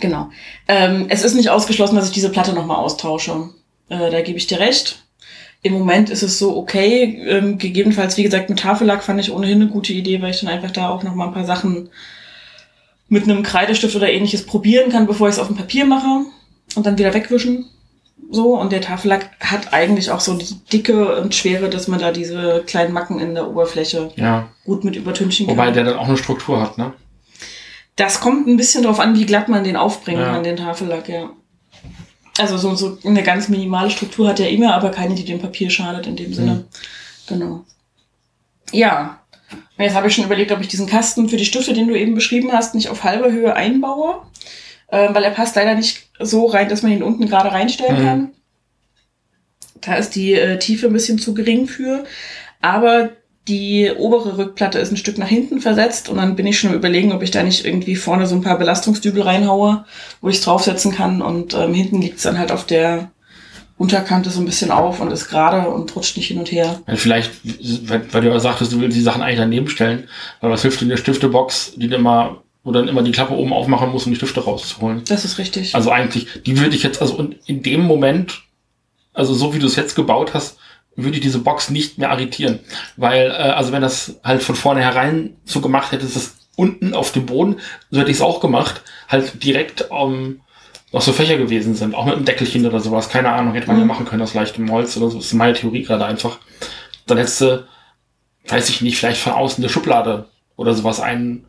[0.00, 0.30] Genau.
[0.68, 3.50] Ähm, es ist nicht ausgeschlossen, dass ich diese Platte nochmal austausche.
[3.88, 5.02] Äh, da gebe ich dir recht.
[5.62, 7.22] Im Moment ist es so okay.
[7.26, 10.50] Ähm, gegebenenfalls, wie gesagt, mit Tafellack fand ich ohnehin eine gute Idee, weil ich dann
[10.50, 11.88] einfach da auch nochmal ein paar Sachen
[13.08, 16.26] mit einem Kreidestift oder ähnliches probieren kann, bevor ich es auf dem Papier mache
[16.74, 17.66] und dann wieder wegwischen.
[18.30, 22.10] So, und der Tafellack hat eigentlich auch so die Dicke und Schwere, dass man da
[22.10, 24.48] diese kleinen Macken in der Oberfläche Ja.
[24.64, 25.56] gut mit übertünchen kann.
[25.56, 26.92] Wobei der dann auch eine Struktur hat, ne?
[27.96, 30.32] Das kommt ein bisschen drauf an, wie glatt man den aufbringen Ja.
[30.32, 31.30] kann, den Tafellack, ja.
[32.38, 35.70] Also so, so eine ganz minimale Struktur hat er immer, aber keine, die dem Papier
[35.70, 36.64] schadet in dem Sinne.
[37.28, 37.64] Genau.
[38.72, 39.20] Ja.
[39.76, 41.96] Und Jetzt habe ich schon überlegt, ob ich diesen Kasten für die Stifte, den du
[41.96, 44.22] eben beschrieben hast, nicht auf halber Höhe einbaue.
[44.90, 48.06] Ähm, weil er passt leider nicht so rein, dass man ihn unten gerade reinstellen Mhm.
[48.06, 48.30] kann.
[49.80, 52.04] Da ist die äh, Tiefe ein bisschen zu gering für.
[52.60, 53.10] Aber
[53.48, 56.76] die obere Rückplatte ist ein Stück nach hinten versetzt und dann bin ich schon am
[56.76, 59.84] überlegen, ob ich da nicht irgendwie vorne so ein paar Belastungsdübel reinhaue,
[60.22, 63.10] wo ich es draufsetzen kann und ähm, hinten liegt es dann halt auf der
[63.76, 66.80] Unterkante so ein bisschen auf und ist gerade und rutscht nicht hin und her.
[66.86, 67.32] Ja, vielleicht,
[67.86, 70.08] weil, weil du ja sagtest, du willst die Sachen eigentlich daneben stellen,
[70.40, 73.52] weil was hilft dir eine Stiftebox, die du immer, wo dann immer die Klappe oben
[73.52, 75.02] aufmachen musst, um die Stifte rauszuholen.
[75.06, 75.74] Das ist richtig.
[75.74, 78.42] Also eigentlich, die würde ich jetzt, also in- in dem Moment,
[79.12, 80.56] also so wie du es jetzt gebaut hast,
[80.96, 82.60] würde ich diese Box nicht mehr arretieren.
[82.96, 87.26] Weil, äh, also wenn das halt von vornherein so gemacht hättest, das unten auf dem
[87.26, 87.56] Boden,
[87.90, 90.40] so hätte ich es auch gemacht, halt direkt ähm,
[90.92, 93.76] noch so Fächer gewesen sind, auch mit einem Deckelchen oder sowas, keine Ahnung, hätte man
[93.76, 93.88] ja Mhm.
[93.88, 96.38] machen können aus leichtem Holz oder so, das ist meine Theorie gerade einfach.
[97.08, 97.66] Dann hättest du,
[98.46, 101.44] weiß ich nicht, vielleicht von außen eine Schublade oder sowas ein.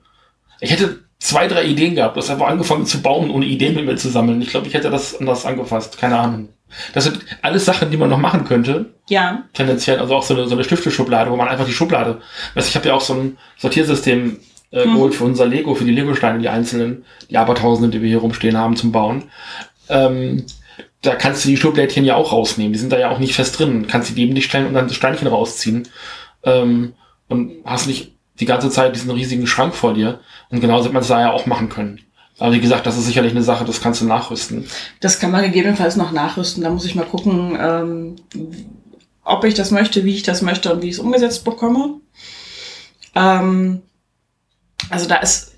[0.60, 3.86] Ich hätte zwei, drei Ideen gehabt, du hast einfach angefangen zu bauen, ohne Ideen mit
[3.86, 4.42] mir zu sammeln.
[4.42, 6.50] Ich glaube, ich hätte das anders angefasst, keine Ahnung.
[6.94, 10.48] Das sind alles Sachen, die man noch machen könnte, ja, tendenziell, also auch so eine,
[10.48, 12.22] so eine Stifteschublade, wo man einfach die Schublade,
[12.56, 14.40] weißt, ich habe ja auch so ein Sortiersystem
[14.72, 14.94] äh, Mhm.
[14.94, 18.58] geholt für unser Lego, für die Lego-Steine, die einzelnen, die Abertausende, die wir hier rumstehen
[18.58, 19.26] haben zum Bauen.
[19.90, 20.46] Ähm,
[21.02, 23.60] da kannst du die Schublädchen ja auch rausnehmen, die sind da ja auch nicht fest
[23.60, 25.88] drin, kannst die neben dich stellen und dann das Steinchen rausziehen
[26.44, 26.94] ähm,
[27.30, 30.20] und hast nicht die ganze Zeit diesen riesigen Schrank vor dir
[30.50, 32.02] und genauso hätte man es da ja auch machen können.
[32.38, 34.68] Aber wie gesagt, das ist sicherlich eine Sache, das kannst du nachrüsten.
[35.00, 36.64] das kann man gegebenenfalls noch nachrüsten.
[36.64, 38.16] Da muss ich mal gucken, ähm,
[39.24, 42.02] ob ich das möchte, wie ich das möchte und wie ich es umgesetzt bekomme.
[43.16, 43.82] Ähm,
[44.90, 45.54] also da ist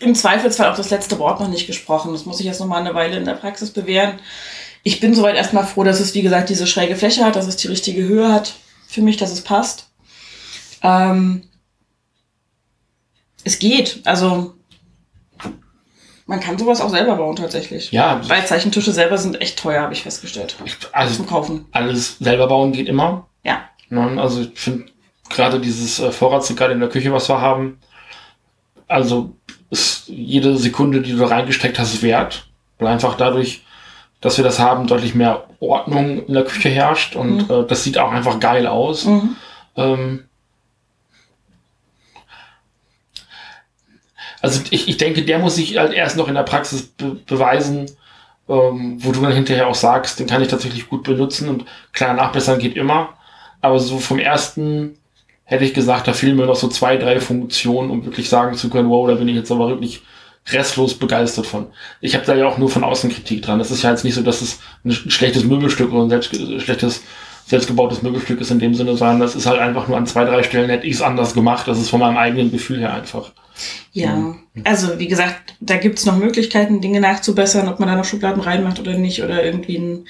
[0.00, 2.12] im Zweifelsfall auch das letzte Wort noch nicht gesprochen.
[2.12, 4.18] Das muss ich jetzt noch mal eine Weile in der Praxis bewähren.
[4.82, 7.56] Ich bin soweit erstmal froh, dass es, wie gesagt, diese schräge Fläche hat, dass es
[7.56, 8.54] die richtige Höhe hat
[8.86, 9.90] für mich, dass es passt.
[10.82, 11.42] Ähm,
[13.44, 14.00] es geht.
[14.04, 14.54] Also
[16.26, 17.90] man kann sowas auch selber bauen tatsächlich.
[17.90, 18.20] Ja.
[18.28, 20.56] Weil Zeichentische selber sind echt teuer, habe ich festgestellt.
[20.92, 21.66] Also Zum Kaufen.
[21.72, 23.26] alles selber bauen geht immer.
[23.42, 23.62] Ja.
[23.88, 24.20] Ne?
[24.20, 24.86] Also ich finde
[25.28, 27.78] gerade dieses äh, Vorratsregal in der Küche, was wir haben,
[28.86, 29.34] also
[29.70, 32.46] ist jede Sekunde, die du da reingesteckt hast, wert.
[32.78, 33.64] Weil einfach dadurch,
[34.20, 37.54] dass wir das haben, deutlich mehr Ordnung in der Küche herrscht und Mhm.
[37.54, 39.04] äh, das sieht auch einfach geil aus.
[39.06, 39.36] Mhm.
[39.76, 40.24] Ähm,
[44.42, 47.86] also ich, ich denke, der muss sich halt erst noch in der Praxis be beweisen,
[48.48, 52.14] ähm, wo du dann hinterher auch sagst, den kann ich tatsächlich gut benutzen und klar,
[52.14, 53.10] nachbessern geht immer.
[53.60, 54.96] Aber so vom ersten
[55.44, 58.70] hätte ich gesagt, da fehlen mir noch so zwei, drei Funktionen, um wirklich sagen zu
[58.70, 60.02] können, wow, da bin ich jetzt aber wirklich
[60.48, 61.66] restlos begeistert von.
[62.00, 63.60] Ich habe da ja auch nur von außen Kritik dran.
[63.60, 66.34] Es ist ja jetzt nicht so, dass es ein sch- schlechtes Möbelstück oder ein selbst,
[66.62, 67.02] schlechtes
[67.46, 70.42] selbstgebautes Möbelstück ist in dem Sinne, sondern das ist halt einfach nur an zwei, drei
[70.42, 71.68] Stellen hätte ich es anders gemacht.
[71.68, 73.32] Das ist von meinem eigenen Gefühl her einfach.
[73.92, 78.42] Ja, also wie gesagt, da gibt's noch Möglichkeiten, Dinge nachzubessern, ob man da noch Schubladen
[78.42, 80.06] reinmacht oder nicht oder irgendwie ein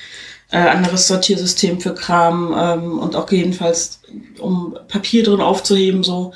[0.50, 4.00] äh, anderes Sortiersystem für Kram ähm, und auch jedenfalls,
[4.38, 6.32] um Papier drin aufzuheben, so.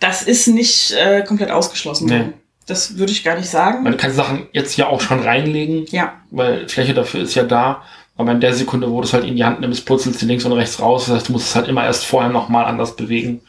[0.00, 2.08] Das ist nicht äh, komplett ausgeschlossen.
[2.08, 2.32] Nee.
[2.66, 3.82] Das würde ich gar nicht sagen.
[3.82, 7.82] Man kann Sachen jetzt ja auch schon reinlegen, ja, weil Fläche dafür ist ja da.
[8.16, 10.44] Aber in der Sekunde, wo du es halt in die Hand nimmst, purzelst du links
[10.44, 11.06] und rechts raus.
[11.06, 13.40] Das heißt, du musst es halt immer erst vorher nochmal anders bewegen.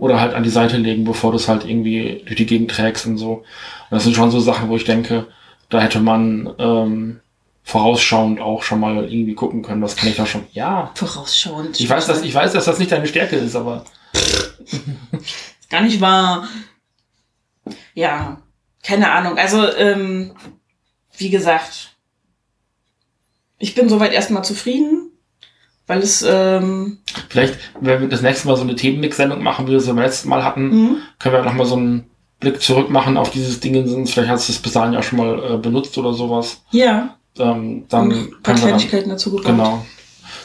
[0.00, 3.06] Oder halt an die Seite legen, bevor du es halt irgendwie durch die Gegend trägst
[3.06, 3.32] und so.
[3.34, 3.44] Und
[3.90, 5.26] das sind schon so Sachen, wo ich denke,
[5.68, 7.20] da hätte man ähm,
[7.64, 9.82] vorausschauend auch schon mal irgendwie gucken können.
[9.82, 10.46] Das kann ich da schon.
[10.52, 10.90] Ja.
[10.94, 11.78] vorausschauend.
[11.78, 13.84] Ich weiß, dass, ich weiß, dass das nicht deine Stärke ist, aber
[15.68, 16.48] gar nicht wahr.
[17.92, 18.40] Ja,
[18.82, 19.36] keine Ahnung.
[19.36, 20.32] Also, ähm,
[21.18, 21.94] wie gesagt,
[23.58, 25.09] ich bin soweit erstmal zufrieden,
[25.90, 26.98] weil es, ähm,
[27.28, 30.28] vielleicht, wenn wir das nächste Mal so eine Themenmix-Sendung machen, wie wir es beim letzten
[30.28, 32.04] Mal hatten, mh, können wir nochmal so einen
[32.38, 34.06] Blick zurück machen auf dieses Ding.
[34.06, 36.62] Vielleicht hast du es bis dahin ja schon mal äh, benutzt oder sowas.
[36.70, 39.84] ja, Ähm, dann und ein paar können wir dann, Kleinigkeiten dazu genau,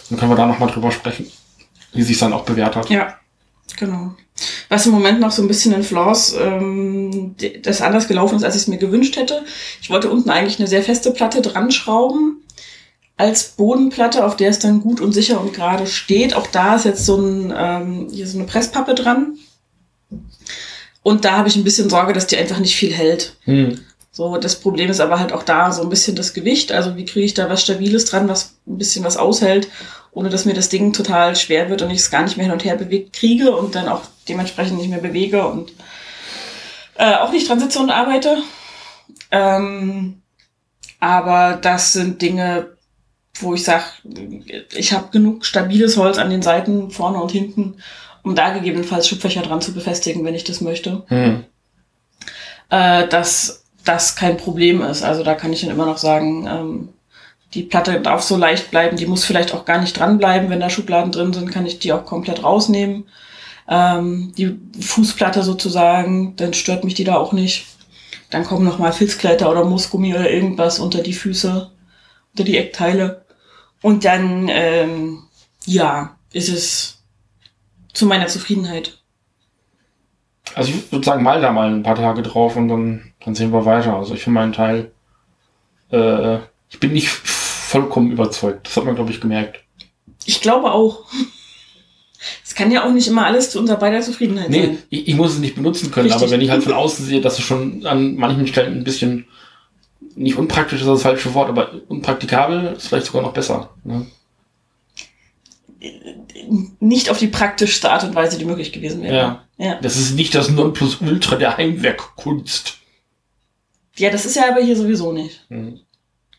[0.10, 1.28] dann können wir da nochmal drüber sprechen,
[1.94, 2.90] wie sich dann auch bewährt hat.
[2.90, 3.14] Ja,
[3.78, 4.16] genau.
[4.70, 8.56] Was im Moment noch so ein bisschen in Flaws, ähm, das anders gelaufen ist, als
[8.56, 9.44] ich es mir gewünscht hätte.
[9.80, 12.42] Ich wollte unten eigentlich eine sehr feste Platte dran schrauben
[13.18, 16.36] als Bodenplatte, auf der es dann gut und sicher und gerade steht.
[16.36, 19.38] Auch da ist jetzt so ein ähm, hier so eine Presspappe dran.
[21.02, 23.38] Und da habe ich ein bisschen Sorge, dass die einfach nicht viel hält.
[23.44, 23.80] Hm.
[24.12, 26.72] So, das Problem ist aber halt auch da so ein bisschen das Gewicht.
[26.72, 29.68] Also wie kriege ich da was Stabiles dran, was ein bisschen was aushält,
[30.12, 32.54] ohne dass mir das Ding total schwer wird und ich es gar nicht mehr hin
[32.54, 35.74] und her bewegt kriege und dann auch dementsprechend nicht mehr bewege und
[36.96, 38.38] äh, auch nicht dran sitze und arbeite.
[39.32, 40.22] Ähm,
[41.00, 42.75] aber das sind Dinge,
[43.40, 43.84] wo ich sage,
[44.74, 47.76] ich habe genug stabiles Holz an den Seiten, vorne und hinten,
[48.24, 51.44] um da gegebenenfalls Schubfächer dran zu befestigen, wenn ich das möchte Hm.
[52.70, 55.04] äh, dass das kein Problem ist.
[55.04, 56.90] Also da kann ich dann immer noch sagen, ähm,
[57.54, 60.50] die Platte darf so leicht bleiben, die muss vielleicht auch gar nicht dranbleiben.
[60.50, 63.06] Wenn da Schubladen drin sind, kann ich die auch komplett rausnehmen.
[63.70, 67.66] Ähm, die Fußplatte sozusagen, dann stört mich die da auch nicht.
[68.30, 71.72] Dann kommen nochmal Filzkleider oder Moosgummi oder irgendwas unter die Füße,
[72.34, 73.25] unter die Eckteile.
[73.82, 75.24] Und dann, ähm,
[75.66, 77.04] ja, ist es
[77.94, 79.00] zu meiner Zufriedenheit.
[80.54, 83.52] Also ich würde sagen, mal da mal ein paar Tage drauf und dann, dann sehen
[83.52, 83.96] wir weiter.
[83.96, 84.92] Also ich für meinen Teil,
[85.92, 86.38] äh,
[86.70, 88.68] ich bin nicht vollkommen überzeugt.
[88.68, 89.64] Das hat man, glaube ich, gemerkt.
[90.26, 91.06] Ich glaube auch.
[92.44, 94.78] Es kann ja auch nicht immer alles zu unserer beider Zufriedenheit Nee, sein.
[94.90, 96.24] ich, ich muss es nicht benutzen können, Richtig.
[96.24, 99.28] aber wenn ich halt von außen sehe, dass es schon an manchen Stellen ein bisschen
[100.16, 103.76] nicht unpraktisch ist das falsche Wort, aber unpraktikabel ist vielleicht sogar noch besser.
[103.84, 104.08] Ne?
[106.80, 109.16] Nicht auf die praktischste Art und Weise, die möglich gewesen wäre.
[109.16, 109.46] Ja.
[109.58, 109.80] Ja.
[109.82, 112.78] Das ist nicht das Nonplusultra der Heimwerkkunst.
[113.98, 115.46] ja, das ist ja aber hier sowieso nicht.
[115.50, 115.80] Mhm.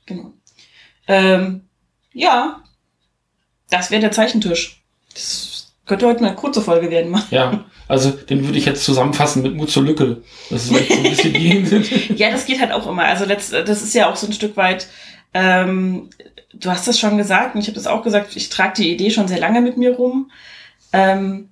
[0.05, 0.33] Genau.
[1.09, 1.63] Ähm,
[2.13, 2.63] ja,
[3.71, 4.83] das wäre der Zeichentisch.
[5.15, 5.56] Das
[5.87, 7.11] könnte heute eine kurze Folge werden.
[7.11, 7.23] Mal.
[7.31, 10.23] Ja, also den würde ich jetzt zusammenfassen mit Mut zur Lücke.
[10.51, 12.15] Das ist vielleicht so ein bisschen die.
[12.17, 13.05] Ja, das geht halt auch immer.
[13.05, 14.89] Also das ist ja auch so ein Stück weit,
[15.35, 16.11] ähm,
[16.55, 19.11] du hast das schon gesagt und ich habe das auch gesagt, ich trage die Idee
[19.11, 20.31] schon sehr lange mit mir rum.
[20.93, 21.49] Ähm,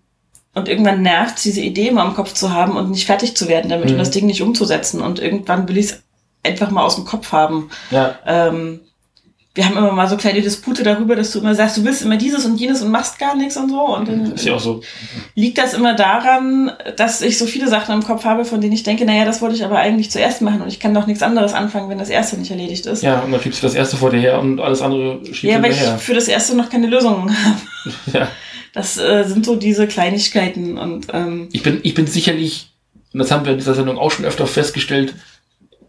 [0.55, 3.69] und irgendwann nervt diese Idee immer im Kopf zu haben und nicht fertig zu werden
[3.71, 3.93] damit Mhm.
[3.93, 5.01] und das Ding nicht umzusetzen.
[5.01, 6.03] Und irgendwann will ich es
[6.45, 7.71] einfach mal aus dem Kopf haben.
[7.91, 8.81] ja, Ähm,
[9.55, 12.17] wir haben immer mal so kleine Dispute darüber, dass du immer sagst, du willst immer
[12.17, 13.81] dieses und jenes und machst gar nichts und so.
[13.81, 14.83] Und dann ist ja auch so.
[15.37, 18.83] liegt das immer daran, dass ich so viele Sachen im Kopf habe, von denen ich
[18.83, 21.55] denke, naja, das wollte ich aber eigentlich zuerst machen und ich kann doch nichts anderes
[21.55, 23.05] anfangen, wenn das erste nicht erledigt ist.
[23.05, 25.63] Ja, und dann schiebst du das erste vor dir her und alles andere schiebt Ja,
[25.63, 27.61] weil ich für das erste noch keine Lösungen habe.
[28.13, 28.29] Ja.
[28.73, 32.71] Das äh, sind so diese Kleinigkeiten und ähm, Ich bin, ich bin sicherlich
[33.13, 35.15] und das haben wir in dieser Sendung auch schon öfter festgestellt,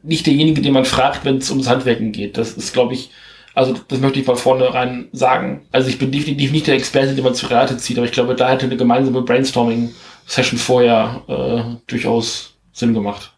[0.04, 2.38] nicht derjenige, den man fragt, wenn es ums Handwerken geht.
[2.38, 3.10] Das ist, glaube ich,
[3.56, 5.66] also das möchte ich mal vornherein sagen.
[5.72, 8.36] Also ich bin definitiv nicht der Experte, den man zu Rate zieht, aber ich glaube,
[8.36, 13.32] da hätte eine gemeinsame Brainstorming-Session vorher äh, durchaus Sinn gemacht.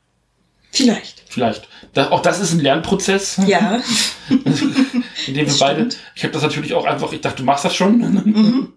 [0.72, 1.24] Vielleicht.
[1.30, 1.68] Vielleicht.
[1.94, 3.40] Das, auch das ist ein Lernprozess.
[3.48, 3.80] Ja.
[4.30, 5.90] in dem wir beide.
[6.16, 8.00] Ich habe das natürlich auch einfach, ich dachte, du machst das schon.
[8.00, 8.74] Mhm.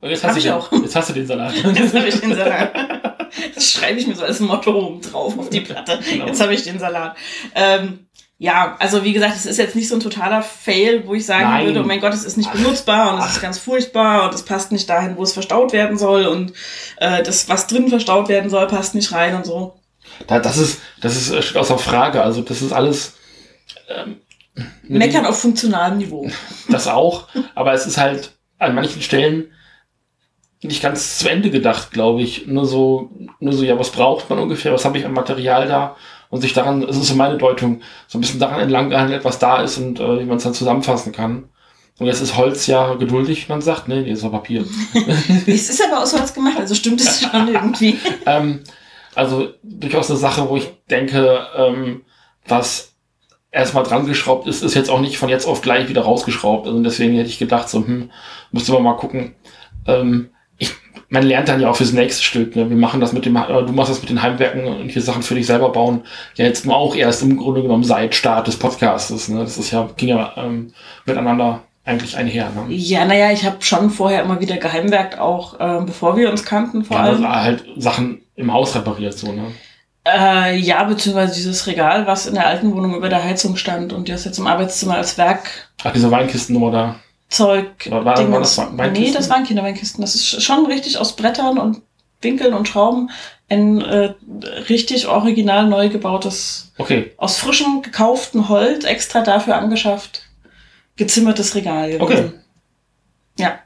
[0.00, 0.72] Und jetzt hast, ich den, auch.
[0.72, 1.54] jetzt hast du den Salat.
[1.76, 2.72] Jetzt habe ich den Salat.
[3.54, 6.00] Das schreibe ich mir so als Motto oben drauf auf die Platte.
[6.10, 6.26] Genau.
[6.26, 7.16] Jetzt habe ich den Salat.
[7.54, 8.06] Ähm,
[8.38, 11.44] ja, also wie gesagt, es ist jetzt nicht so ein totaler Fail, wo ich sagen
[11.44, 11.66] Nein.
[11.66, 13.32] würde, oh mein Gott, es ist nicht benutzbar und es Ach.
[13.34, 16.52] ist ganz furchtbar und es passt nicht dahin, wo es verstaut werden soll und
[16.96, 19.80] äh, das, was drin verstaut werden soll, passt nicht rein und so.
[20.26, 22.22] Da, das ist, das ist äh, steht außer Frage.
[22.22, 23.14] Also das ist alles.
[23.88, 24.20] Ähm,
[24.82, 26.28] Meckern auf funktionalem Niveau.
[26.68, 27.28] Das auch.
[27.54, 29.50] Aber es ist halt an manchen Stellen
[30.62, 32.46] nicht ganz zu Ende gedacht, glaube ich.
[32.46, 34.72] Nur so, nur so, ja, was braucht man ungefähr?
[34.72, 35.96] Was habe ich an Material da?
[36.32, 39.38] Und sich daran, es ist so meine Deutung, so ein bisschen daran entlang gehandelt, was
[39.38, 41.50] da ist und äh, wie man es dann zusammenfassen kann.
[41.98, 44.00] Und jetzt ist Holz ja geduldig, man sagt, ne?
[44.00, 44.64] Nee, ist ja Papier.
[45.46, 47.98] es ist aber aus Holz gemacht, also stimmt es schon irgendwie.
[48.26, 48.60] ähm,
[49.14, 52.00] also durchaus eine Sache, wo ich denke, ähm,
[52.48, 52.94] was
[53.50, 56.66] erstmal dran geschraubt ist, ist jetzt auch nicht von jetzt auf gleich wieder rausgeschraubt.
[56.66, 58.10] Also deswegen hätte ich gedacht, so, hm,
[58.52, 59.34] müsste man mal gucken.
[59.86, 60.30] Ähm,
[61.12, 62.56] man lernt dann ja auch fürs nächste Stück.
[62.56, 62.70] Ne?
[62.70, 65.22] Wir machen das mit dem, äh, du machst das mit den Heimwerken und hier Sachen
[65.22, 66.04] für dich selber bauen.
[66.36, 69.28] Ja, jetzt mal auch erst im Grunde genommen seit Start des Podcastes.
[69.28, 69.40] Ne?
[69.40, 70.72] Das ist ja, ging ja ähm,
[71.04, 72.50] miteinander eigentlich einher.
[72.50, 72.74] Ne?
[72.74, 76.82] Ja, naja, ich habe schon vorher immer wieder geheimwerkt, auch ähm, bevor wir uns kannten
[76.82, 77.26] vor Ja, allem.
[77.26, 79.48] also halt Sachen im Haus repariert, so, ne?
[80.08, 84.08] Äh, ja, beziehungsweise dieses Regal, was in der alten Wohnung über der Heizung stand und
[84.08, 85.68] das jetzt im Arbeitszimmer als Werkzeug.
[85.84, 86.96] Ach, diese Weinkistennummer da.
[87.90, 88.92] War- war- war das Weinkisten?
[88.92, 90.00] Nee, das waren Kinderweinkisten.
[90.02, 91.82] Das ist schon richtig aus Brettern und
[92.20, 93.10] Winkeln und Schrauben
[93.48, 94.14] ein äh,
[94.68, 100.22] richtig original neu gebautes, Okay, aus frischem gekauftem Holz, extra dafür angeschafft,
[100.96, 102.02] gezimmertes Regal gewesen.
[102.02, 102.32] Okay.
[103.38, 103.58] Ja.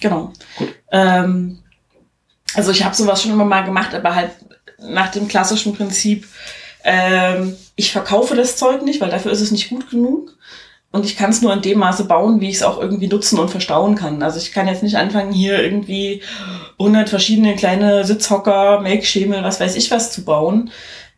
[0.00, 0.32] Genau.
[0.56, 0.74] Gut.
[0.90, 1.58] Ähm,
[2.54, 4.32] also ich habe sowas schon immer mal gemacht, aber halt
[4.78, 6.26] nach dem klassischen Prinzip,
[6.84, 10.36] ähm, ich verkaufe das Zeug nicht, weil dafür ist es nicht gut genug.
[10.92, 13.38] Und ich kann es nur in dem Maße bauen, wie ich es auch irgendwie nutzen
[13.38, 14.22] und verstauen kann.
[14.22, 16.20] Also ich kann jetzt nicht anfangen, hier irgendwie
[16.80, 20.70] 100 verschiedene kleine Sitzhocker, Melkschemel, was weiß ich was zu bauen,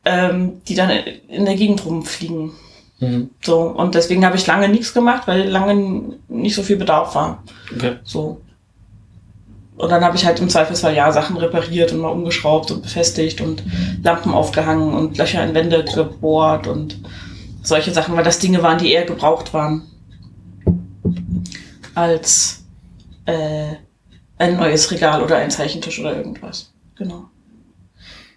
[0.04, 0.90] ähm, die dann
[1.28, 2.52] in der Gegend rumfliegen.
[3.00, 3.30] Mhm.
[3.42, 7.42] So, und deswegen habe ich lange nichts gemacht, weil lange nicht so viel Bedarf war.
[7.74, 7.96] okay.
[8.04, 8.42] So.
[9.76, 13.40] Und dann habe ich halt im Zweifelsfall ja Sachen repariert und mal umgeschraubt und befestigt
[13.40, 13.64] und
[14.02, 16.98] Lampen aufgehangen und Löcher in Wände gebohrt und
[17.62, 19.88] solche Sachen, weil das Dinge waren, die eher gebraucht waren
[21.94, 22.64] als
[23.27, 23.75] äh,
[24.38, 26.72] ein neues Regal oder ein Zeichentisch oder irgendwas.
[26.96, 27.27] Genau.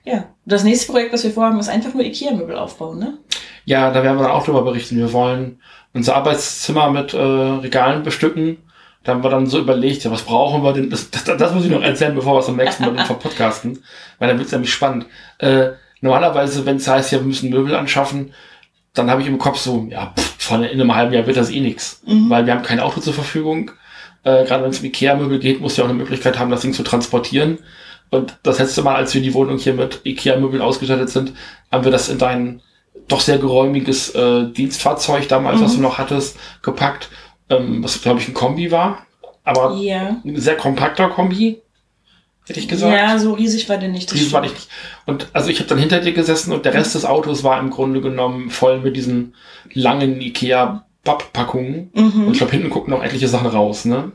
[0.04, 0.26] Ja.
[0.46, 3.18] Das nächste Projekt, was wir vorhaben, ist einfach nur Ikea-Möbel aufbauen, ne?
[3.66, 4.98] Ja, da werden wir dann auch drüber berichten.
[4.98, 5.60] Wir wollen
[5.94, 8.58] unser Arbeitszimmer mit äh, Regalen bestücken.
[9.04, 10.92] Da haben wir dann so überlegt, ja, was brauchen wir denn?
[10.92, 13.84] Das, das, das muss ich noch erzählen, bevor wir es am nächsten Mal den podcasten.
[14.20, 15.08] Weil dann wird es nämlich spannend.
[15.40, 15.70] Äh,
[16.02, 18.32] normalerweise, wenn es heißt, ja, wir müssen Möbel anschaffen,
[18.95, 21.51] dann habe ich im Kopf so, ja, pff, von in einem halben Jahr wird das
[21.51, 22.01] eh nix.
[22.05, 22.29] Mhm.
[22.29, 23.71] Weil wir haben kein Auto zur Verfügung.
[24.23, 26.73] Äh, Gerade wenn es um Ikea-Möbel geht, muss ja auch eine Möglichkeit haben, das Ding
[26.73, 27.60] zu transportieren.
[28.10, 31.34] Und das letzte Mal, als wir die Wohnung hier mit Ikea-Möbeln ausgestattet sind,
[31.71, 32.62] haben wir das in dein
[33.08, 35.77] doch sehr geräumiges äh, Dienstfahrzeug damals, was Mhm.
[35.77, 37.10] du noch hattest, gepackt,
[37.49, 39.05] ähm, was glaube ich ein Kombi war,
[39.43, 40.17] aber Ja.
[40.23, 41.62] ein sehr kompakter Kombi,
[42.47, 42.93] hätte ich gesagt.
[42.95, 44.10] Ja, so riesig war der nicht.
[44.10, 44.55] das Dieses war nicht.
[45.05, 47.69] Und also ich habe dann hinter dir gesessen und der Rest des Autos war im
[47.69, 49.34] Grunde genommen voll mit diesen
[49.73, 51.91] langen Ikea Papppackungen.
[51.93, 52.27] Mhm.
[52.27, 54.12] Und ich glaube, hinten gucken noch etliche Sachen raus, ne?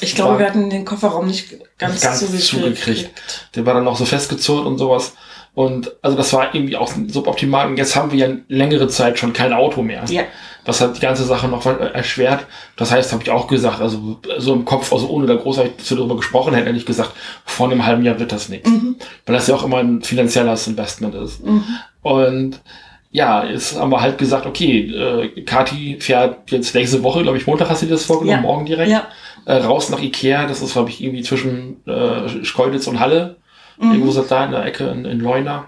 [0.00, 2.44] Ich glaube, wir hatten den Kofferraum nicht ganz, Ganz zugekriegt.
[2.46, 3.10] zugekriegt.
[3.54, 5.14] Der war dann noch so festgezurrt und sowas.
[5.54, 7.68] Und also das war irgendwie auch suboptimal.
[7.68, 10.04] Und jetzt haben wir ja längere Zeit schon kein Auto mehr.
[10.08, 10.22] Ja.
[10.66, 12.46] Was hat die ganze Sache noch erschwert.
[12.76, 15.94] Das heißt, habe ich auch gesagt, also so im Kopf, also ohne da großartig zu
[15.96, 17.12] darüber gesprochen hätte, hätte ich gesagt,
[17.44, 18.70] vor einem halben Jahr wird das nichts.
[18.70, 18.96] Mhm.
[19.26, 21.44] Weil das ja auch immer ein finanzielles Investment ist.
[21.44, 21.64] Mhm.
[22.02, 22.60] Und
[23.10, 27.46] ja, jetzt haben wir halt gesagt, okay, äh, Kati fährt jetzt nächste Woche, glaube ich,
[27.46, 28.42] Montag hast du dir das vorgenommen, Ja.
[28.42, 29.06] morgen direkt, Ja.
[29.44, 30.46] äh, raus nach Ikea.
[30.46, 33.36] Das ist, glaube ich, irgendwie zwischen äh, Schkeuditz und Halle.
[33.78, 33.92] Mhm.
[33.92, 35.66] Irgendwo das da in der Ecke in, in Leuna.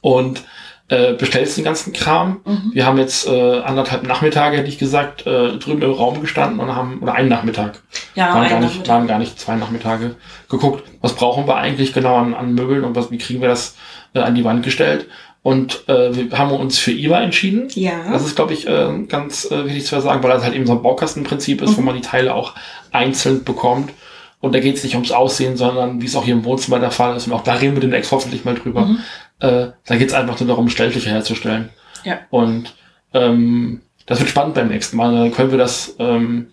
[0.00, 0.42] Und
[0.88, 2.40] äh, bestellst den ganzen Kram.
[2.44, 2.70] Mhm.
[2.72, 6.74] Wir haben jetzt äh, anderthalb Nachmittage, hätte ich gesagt, äh, drüben im Raum gestanden und
[6.74, 7.82] haben, oder einen Nachmittag,
[8.14, 8.88] Ja, waren, gar nicht, Nachmittag.
[8.94, 10.14] waren gar nicht zwei Nachmittage,
[10.48, 13.76] geguckt, was brauchen wir eigentlich genau an, an Möbeln und was, wie kriegen wir das
[14.14, 15.06] äh, an die Wand gestellt.
[15.42, 17.68] Und äh, wir haben uns für IWA entschieden.
[17.74, 18.10] Ja.
[18.10, 20.72] Das ist, glaube ich, äh, ganz äh, wichtig zu sagen, weil das halt eben so
[20.72, 21.86] ein Baukastenprinzip ist, wo Mhm.
[21.86, 22.54] man die Teile auch
[22.92, 23.92] einzeln bekommt.
[24.40, 26.90] Und da geht es nicht ums Aussehen, sondern wie es auch hier im Wohnzimmer der
[26.90, 27.26] Fall ist.
[27.26, 28.82] Und auch da reden wir demnächst hoffentlich mal drüber.
[28.86, 28.98] Mhm.
[29.40, 31.70] Äh, da geht es einfach nur darum, Stellfläche herzustellen.
[32.04, 32.18] Ja.
[32.30, 32.74] Und
[33.14, 35.12] ähm, das wird spannend beim nächsten Mal.
[35.14, 36.48] Dann können wir das ähm,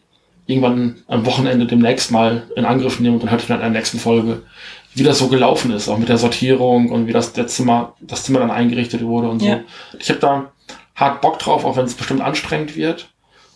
[0.48, 3.82] irgendwann am Wochenende demnächst mal in Angriff nehmen und dann hört ihr dann in der
[3.82, 4.44] nächsten Folge,
[4.94, 8.24] wie das so gelaufen ist, auch mit der Sortierung und wie das, der Zimmer, das
[8.24, 9.62] Zimmer dann eingerichtet wurde und Ja.
[9.92, 9.98] so.
[10.00, 10.52] Ich habe da
[10.96, 13.10] hart Bock drauf, auch wenn es bestimmt anstrengend wird.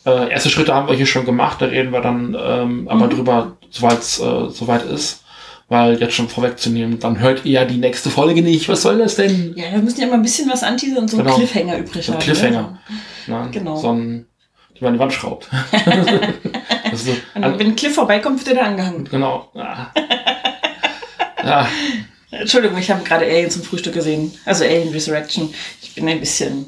[0.06, 3.10] Äh, erste Schritte haben wir hier schon gemacht, da reden wir dann ähm, aber Mhm.
[3.12, 5.24] drüber, soweit es äh, soweit ist.
[5.70, 8.68] Weil jetzt schon vorwegzunehmen, dann hört ihr ja die nächste Folge nicht.
[8.70, 9.54] Was soll das denn?
[9.56, 11.38] Ja, wir müssen ja immer ein bisschen was anteasern und so einen Genau.
[11.38, 12.20] Cliffhanger übrig So haben.
[12.20, 12.80] Cliffhanger.
[13.28, 13.76] Na, Genau.
[13.76, 14.26] So ein,
[14.76, 15.48] die man an die Wand schraubt.
[16.94, 17.46] so, Ne?
[17.52, 19.04] Und wenn ein Cliff vorbeikommt, wird er da angehangen.
[19.06, 19.50] genau.
[19.54, 19.92] Ja.
[21.44, 21.68] ja,
[22.32, 24.34] Entschuldigung, ich habe gerade Alien zum Frühstück gesehen.
[24.46, 25.54] Also Alien Resurrection.
[25.82, 26.66] Ich bin ein bisschen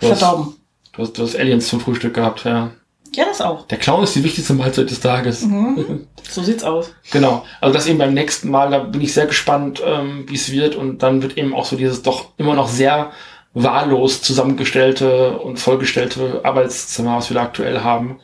[0.00, 0.54] Du hast- verdorben.
[0.92, 2.70] du hast, du hast Aliens zum Frühstück gehabt, ja.
[3.14, 3.66] Ja, das auch.
[3.66, 5.42] Der Clown ist die wichtigste Mahlzeit des Tages.
[5.42, 6.06] Mhm.
[6.30, 6.92] So sieht's aus.
[7.10, 7.42] Genau.
[7.58, 10.76] Also das eben beim nächsten Mal, da bin ich sehr gespannt, ähm, wie es wird.
[10.76, 13.12] Und dann wird eben auch so dieses doch immer noch sehr
[13.54, 18.20] wahllos zusammengestellte und vollgestellte Arbeitszimmer, was wir da aktuell haben.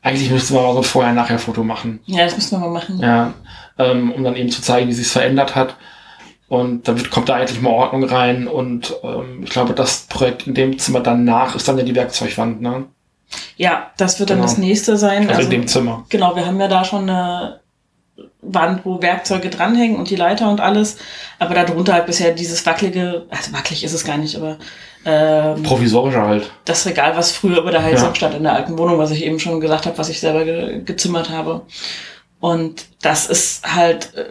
[0.00, 2.00] Eigentlich müsste man mal so ein Vorher-Nachher-Foto machen.
[2.06, 2.98] Ja, das müssen wir mal machen.
[3.00, 3.34] Ja,
[3.78, 5.76] ähm, um dann eben zu zeigen, wie sich verändert hat.
[6.48, 8.48] Und dann wird, kommt da eigentlich mal Ordnung rein.
[8.48, 12.60] Und ähm, ich glaube, das Projekt in dem Zimmer danach ist dann ja die Werkzeugwand,
[12.60, 12.86] ne?
[13.56, 14.48] Ja, das wird dann Genau.
[14.48, 15.28] das nächste sein.
[15.28, 16.04] Also, in dem Zimmer.
[16.08, 17.60] Genau, wir haben ja da schon eine
[18.42, 20.96] Wand, wo Werkzeuge dranhängen und die Leiter und alles.
[21.38, 24.58] Aber darunter halt bisher dieses wackelige, also wackelig ist es gar nicht, aber
[25.04, 26.50] ähm, Provisorischer halt.
[26.64, 28.14] das Regal, was früher über der Heizung Ja.
[28.14, 30.82] stand in der alten Wohnung, was ich eben schon gesagt habe, was ich selber ge
[30.84, 31.62] gezimmert habe.
[32.40, 34.24] Und das ist halt äh,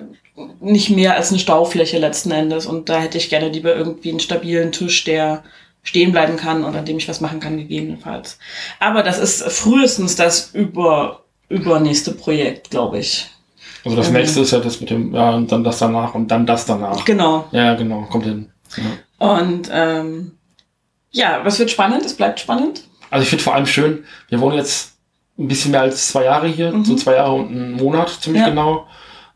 [0.60, 2.66] nicht mehr als eine Staufläche letzten Endes.
[2.66, 5.44] Und da hätte ich gerne lieber irgendwie einen stabilen Tisch, der
[5.84, 8.38] stehen bleiben kann und an dem ich was machen kann, gegebenenfalls.
[8.80, 13.28] Aber das ist frühestens das über, übernächste Projekt, glaube ich.
[13.84, 14.14] Also das Ähm.
[14.14, 17.04] nächste ist ja das mit dem, ja, und dann das danach und dann das danach.
[17.06, 17.48] Genau.
[17.52, 18.52] Ja, genau, kommt hin.
[18.78, 19.28] Ja.
[19.36, 20.34] Und ähm,
[21.12, 22.06] ja, was wird spannend?
[22.06, 22.84] Es bleibt spannend.
[23.10, 24.94] Also ich finde vor allem schön, wir wohnen jetzt
[25.38, 26.86] ein bisschen mehr als zwei Jahre hier, Mhm.
[26.86, 28.50] so zwei Jahre und einen Monat ziemlich Ja.
[28.50, 28.86] genau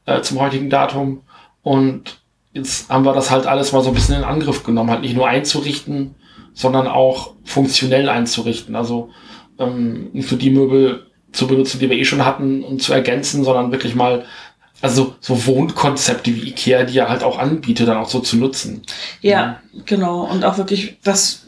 [0.05, 1.23] äh, zum heutigen Datum.
[1.63, 2.19] Und
[2.53, 5.15] jetzt haben wir das halt alles mal so ein bisschen in Angriff genommen, halt nicht
[5.15, 6.13] nur einzurichten,
[6.55, 8.75] sondern auch funktionell einzurichten.
[8.75, 9.09] Also
[9.59, 13.43] ähm, nicht nur die Möbel zu benutzen, die wir eh schon hatten und zu ergänzen,
[13.43, 14.25] sondern wirklich mal
[14.81, 18.81] also so Wohnkonzepte wie Ikea, die ja halt auch anbietet, dann auch so zu nutzen.
[19.21, 20.23] Ja, genau.
[20.29, 21.45] Und auch wirklich das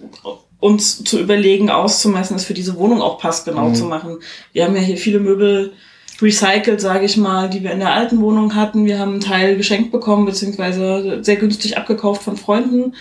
[0.59, 3.75] uns zu überlegen, auszumessen, es für diese Wohnung auch passgenau Mhm.
[3.75, 4.17] zu machen.
[4.53, 5.73] Wir haben ja hier viele Möbel
[6.21, 8.85] recycelt, sage ich mal, die wir in der alten Wohnung hatten.
[8.85, 12.93] Wir haben einen Teil geschenkt bekommen, beziehungsweise sehr günstig abgekauft von Freunden.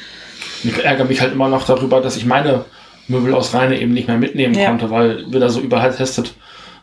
[0.64, 2.64] Ich ärgere mich halt immer noch darüber, dass ich meine
[3.08, 4.68] Möbel aus Rheine eben nicht mehr mitnehmen Ja.
[4.68, 6.34] konnte, weil wir da so übertestet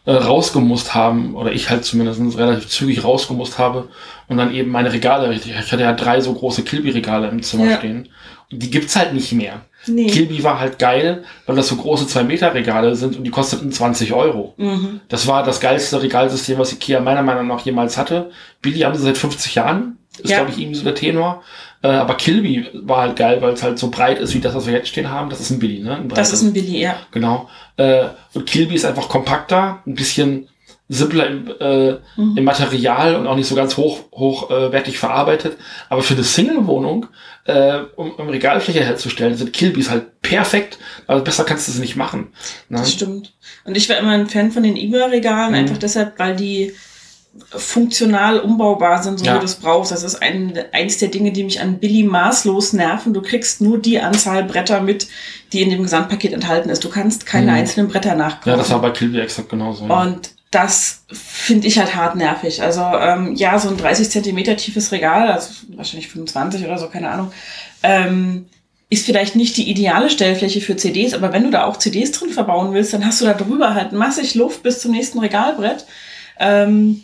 [0.06, 3.88] äh, rausgemusst haben, oder ich halt zumindest relativ zügig rausgemusst habe
[4.28, 5.54] und dann eben meine Regale richtig.
[5.58, 7.78] Ich hatte ja drei so große Kilby-Regale im Zimmer Ja.
[7.78, 8.10] stehen.
[8.52, 9.62] Und die gibt's halt nicht mehr.
[9.88, 10.08] Nee.
[10.08, 14.54] Kilby war halt geil, weil das so große 2-Meter-Regale sind und die kosteten 20 Euro.
[14.58, 15.02] Mhm.
[15.10, 18.32] Das war das geilste Regalsystem, was Ikea meiner Meinung nach jemals hatte.
[18.62, 19.98] Billy haben sie seit 50 Jahren.
[20.22, 20.38] Ist, Ja.
[20.38, 21.42] glaube ich, irgendwie so der Tenor.
[21.82, 24.68] Äh, aber Kilby war halt geil, weil es halt so breit ist wie das, was
[24.68, 25.30] wir jetzt stehen haben.
[25.32, 25.96] Das ist ein Billy, ne?
[25.96, 26.96] Ein Das ist ein Billy, ja.
[27.12, 27.50] Genau.
[27.78, 30.48] Äh, und Kilby ist einfach kompakter, ein bisschen
[30.94, 32.38] simpler im, äh, Mhm.
[32.38, 35.58] im Material und auch nicht so ganz hoch, hochwertig verarbeitet.
[35.89, 37.08] Aber für eine Single-Wohnung,
[37.46, 40.78] äh, um, um Regalfläche herzustellen, sind Kilbys halt perfekt.
[41.08, 42.28] Also besser kannst du sie nicht machen.
[42.70, 42.80] Ne?
[42.80, 43.34] Das stimmt.
[43.66, 45.56] Und ich war immer ein Fan von den IBA-Regalen, Mhm.
[45.60, 46.74] einfach deshalb, weil die
[47.50, 49.36] funktional umbaubar sind, so Ja.
[49.36, 49.91] wie du es brauchst.
[49.91, 53.14] Das ist ein, eins der Dinge, die mich an Billy maßlos nerven.
[53.14, 55.08] Du kriegst nur die Anzahl Bretter mit,
[55.52, 56.84] die in dem Gesamtpaket enthalten ist.
[56.84, 57.58] Du kannst keine Mhm.
[57.58, 58.52] einzelnen Bretter nachkaufen.
[58.52, 59.86] Ja, das war bei Kilby exakt genauso.
[59.86, 62.62] Und das finde ich halt hart nervig.
[62.62, 67.10] Also ähm, ja, so ein 30 Zentimeter tiefes Regal, also wahrscheinlich 25 oder so, keine
[67.10, 67.32] Ahnung,
[67.84, 68.45] ähm,
[68.89, 72.30] ist vielleicht nicht die ideale Stellfläche für CDs, aber wenn du da auch CDs drin
[72.30, 75.86] verbauen willst, dann hast du da drüber halt massig Luft bis zum nächsten Regalbrett.
[76.39, 77.01] Ähm,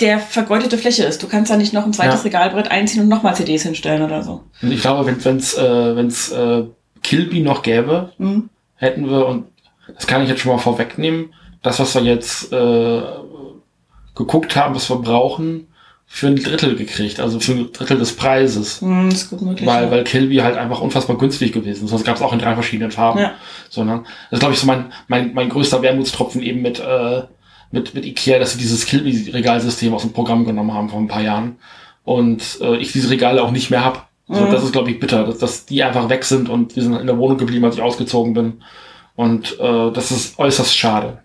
[0.00, 1.22] der vergeudete Fläche ist.
[1.22, 2.22] Du kannst da nicht noch ein zweites Ja.
[2.24, 4.42] Regalbrett einziehen und nochmal CDs hinstellen oder so.
[4.60, 6.64] Und ich glaube, wenn wenn's äh, wenn's äh,
[7.02, 8.48] Kilby noch gäbe, Mhm.
[8.76, 9.46] hätten wir, und
[9.94, 11.32] das kann ich jetzt schon mal vorwegnehmen,
[11.64, 13.02] das, was wir jetzt äh,
[14.14, 15.66] geguckt haben, was wir brauchen,
[16.06, 18.82] für ein Drittel gekriegt, also für ein Drittel des Preises.
[18.82, 19.66] Mhm, ist gut möglich.
[19.66, 19.90] Weil, ja.
[19.90, 21.92] weil Kilby halt einfach unfassbar günstig gewesen ist.
[21.92, 23.18] Das gab es auch in drei verschiedenen Farben.
[23.18, 23.32] Ja.
[23.70, 27.22] Sondern das ist, glaube ich, so mein, mein, mein größter Wermutstropfen eben mit, äh,
[27.72, 31.22] mit, mit Ikea, dass sie dieses Kilby-Regalsystem aus dem Programm genommen haben vor ein paar
[31.22, 31.56] Jahren.
[32.04, 34.08] Und äh, ich diese Regale auch nicht mehr hab.
[34.28, 34.52] So, Mhm.
[34.52, 37.06] Das ist, glaube ich, bitter, dass, dass die einfach weg sind und wir sind in
[37.06, 38.62] der Wohnung geblieben, als ich ausgezogen bin.
[39.16, 41.23] Und äh, das ist äußerst schade.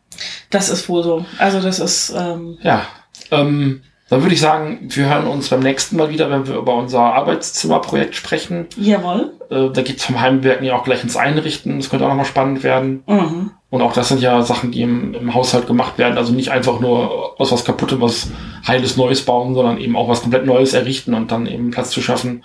[0.49, 1.25] Das ist wohl so.
[1.37, 2.85] Also das ist, ähm, Ja,
[3.31, 6.73] Ähm, dann würde ich sagen, wir hören uns beim nächsten Mal wieder, wenn wir über
[6.73, 8.65] unser Arbeitszimmerprojekt sprechen.
[8.75, 9.33] Jawohl.
[9.51, 11.77] Äh, da geht's vom Heimwerken ja auch gleich ins Einrichten.
[11.77, 13.03] Das könnte auch nochmal spannend werden.
[13.05, 13.51] Mhm.
[13.69, 16.17] Und auch das sind ja Sachen, die im, im Haushalt gemacht werden.
[16.17, 18.29] Also nicht einfach nur aus was Kaputtem was
[18.67, 22.01] Heiles Neues bauen, sondern eben auch was komplett Neues errichten und dann eben Platz zu
[22.01, 22.43] schaffen.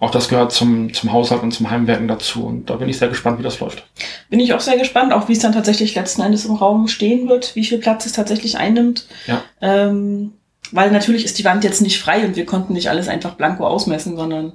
[0.00, 2.46] Auch das gehört zum, zum Haushalt und zum Heimwerken dazu.
[2.46, 3.84] Und da bin ich sehr gespannt, wie das läuft.
[4.30, 7.28] Bin ich auch sehr gespannt, auch wie es dann tatsächlich letzten Endes im Raum stehen
[7.28, 9.06] wird, wie viel Platz es tatsächlich einnimmt.
[9.26, 9.44] Ja.
[9.60, 10.32] Ähm,
[10.72, 13.66] weil natürlich ist die Wand jetzt nicht frei und wir konnten nicht alles einfach blanko
[13.66, 14.54] ausmessen, sondern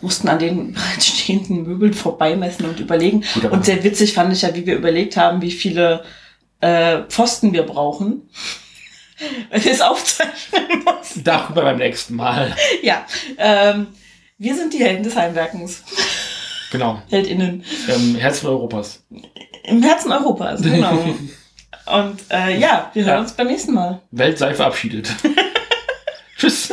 [0.00, 3.24] mussten an den bereitstehenden Möbeln vorbeimessen und überlegen.
[3.34, 6.02] Gut, aber- und sehr witzig fand ich ja, wie wir überlegt haben, wie viele
[6.60, 8.28] äh, Pfosten wir brauchen.
[9.50, 11.22] Wenn wir es aufzeichnen mussten.
[11.22, 12.56] Darüber beim nächsten Mal.
[12.82, 13.88] Ja, ähm,
[14.40, 15.82] wir sind die Helden des Heimwerkens.
[16.72, 17.02] Genau.
[17.10, 17.62] HeldInnen.
[17.88, 19.02] Ähm, Herzen Europas.
[19.64, 20.92] Im Herzen Europas, genau.
[21.86, 23.20] Und äh, ja, wir hören Ja.
[23.20, 24.00] uns beim nächsten Mal.
[24.12, 25.10] Welt sei verabschiedet.
[26.38, 26.72] Tschüss.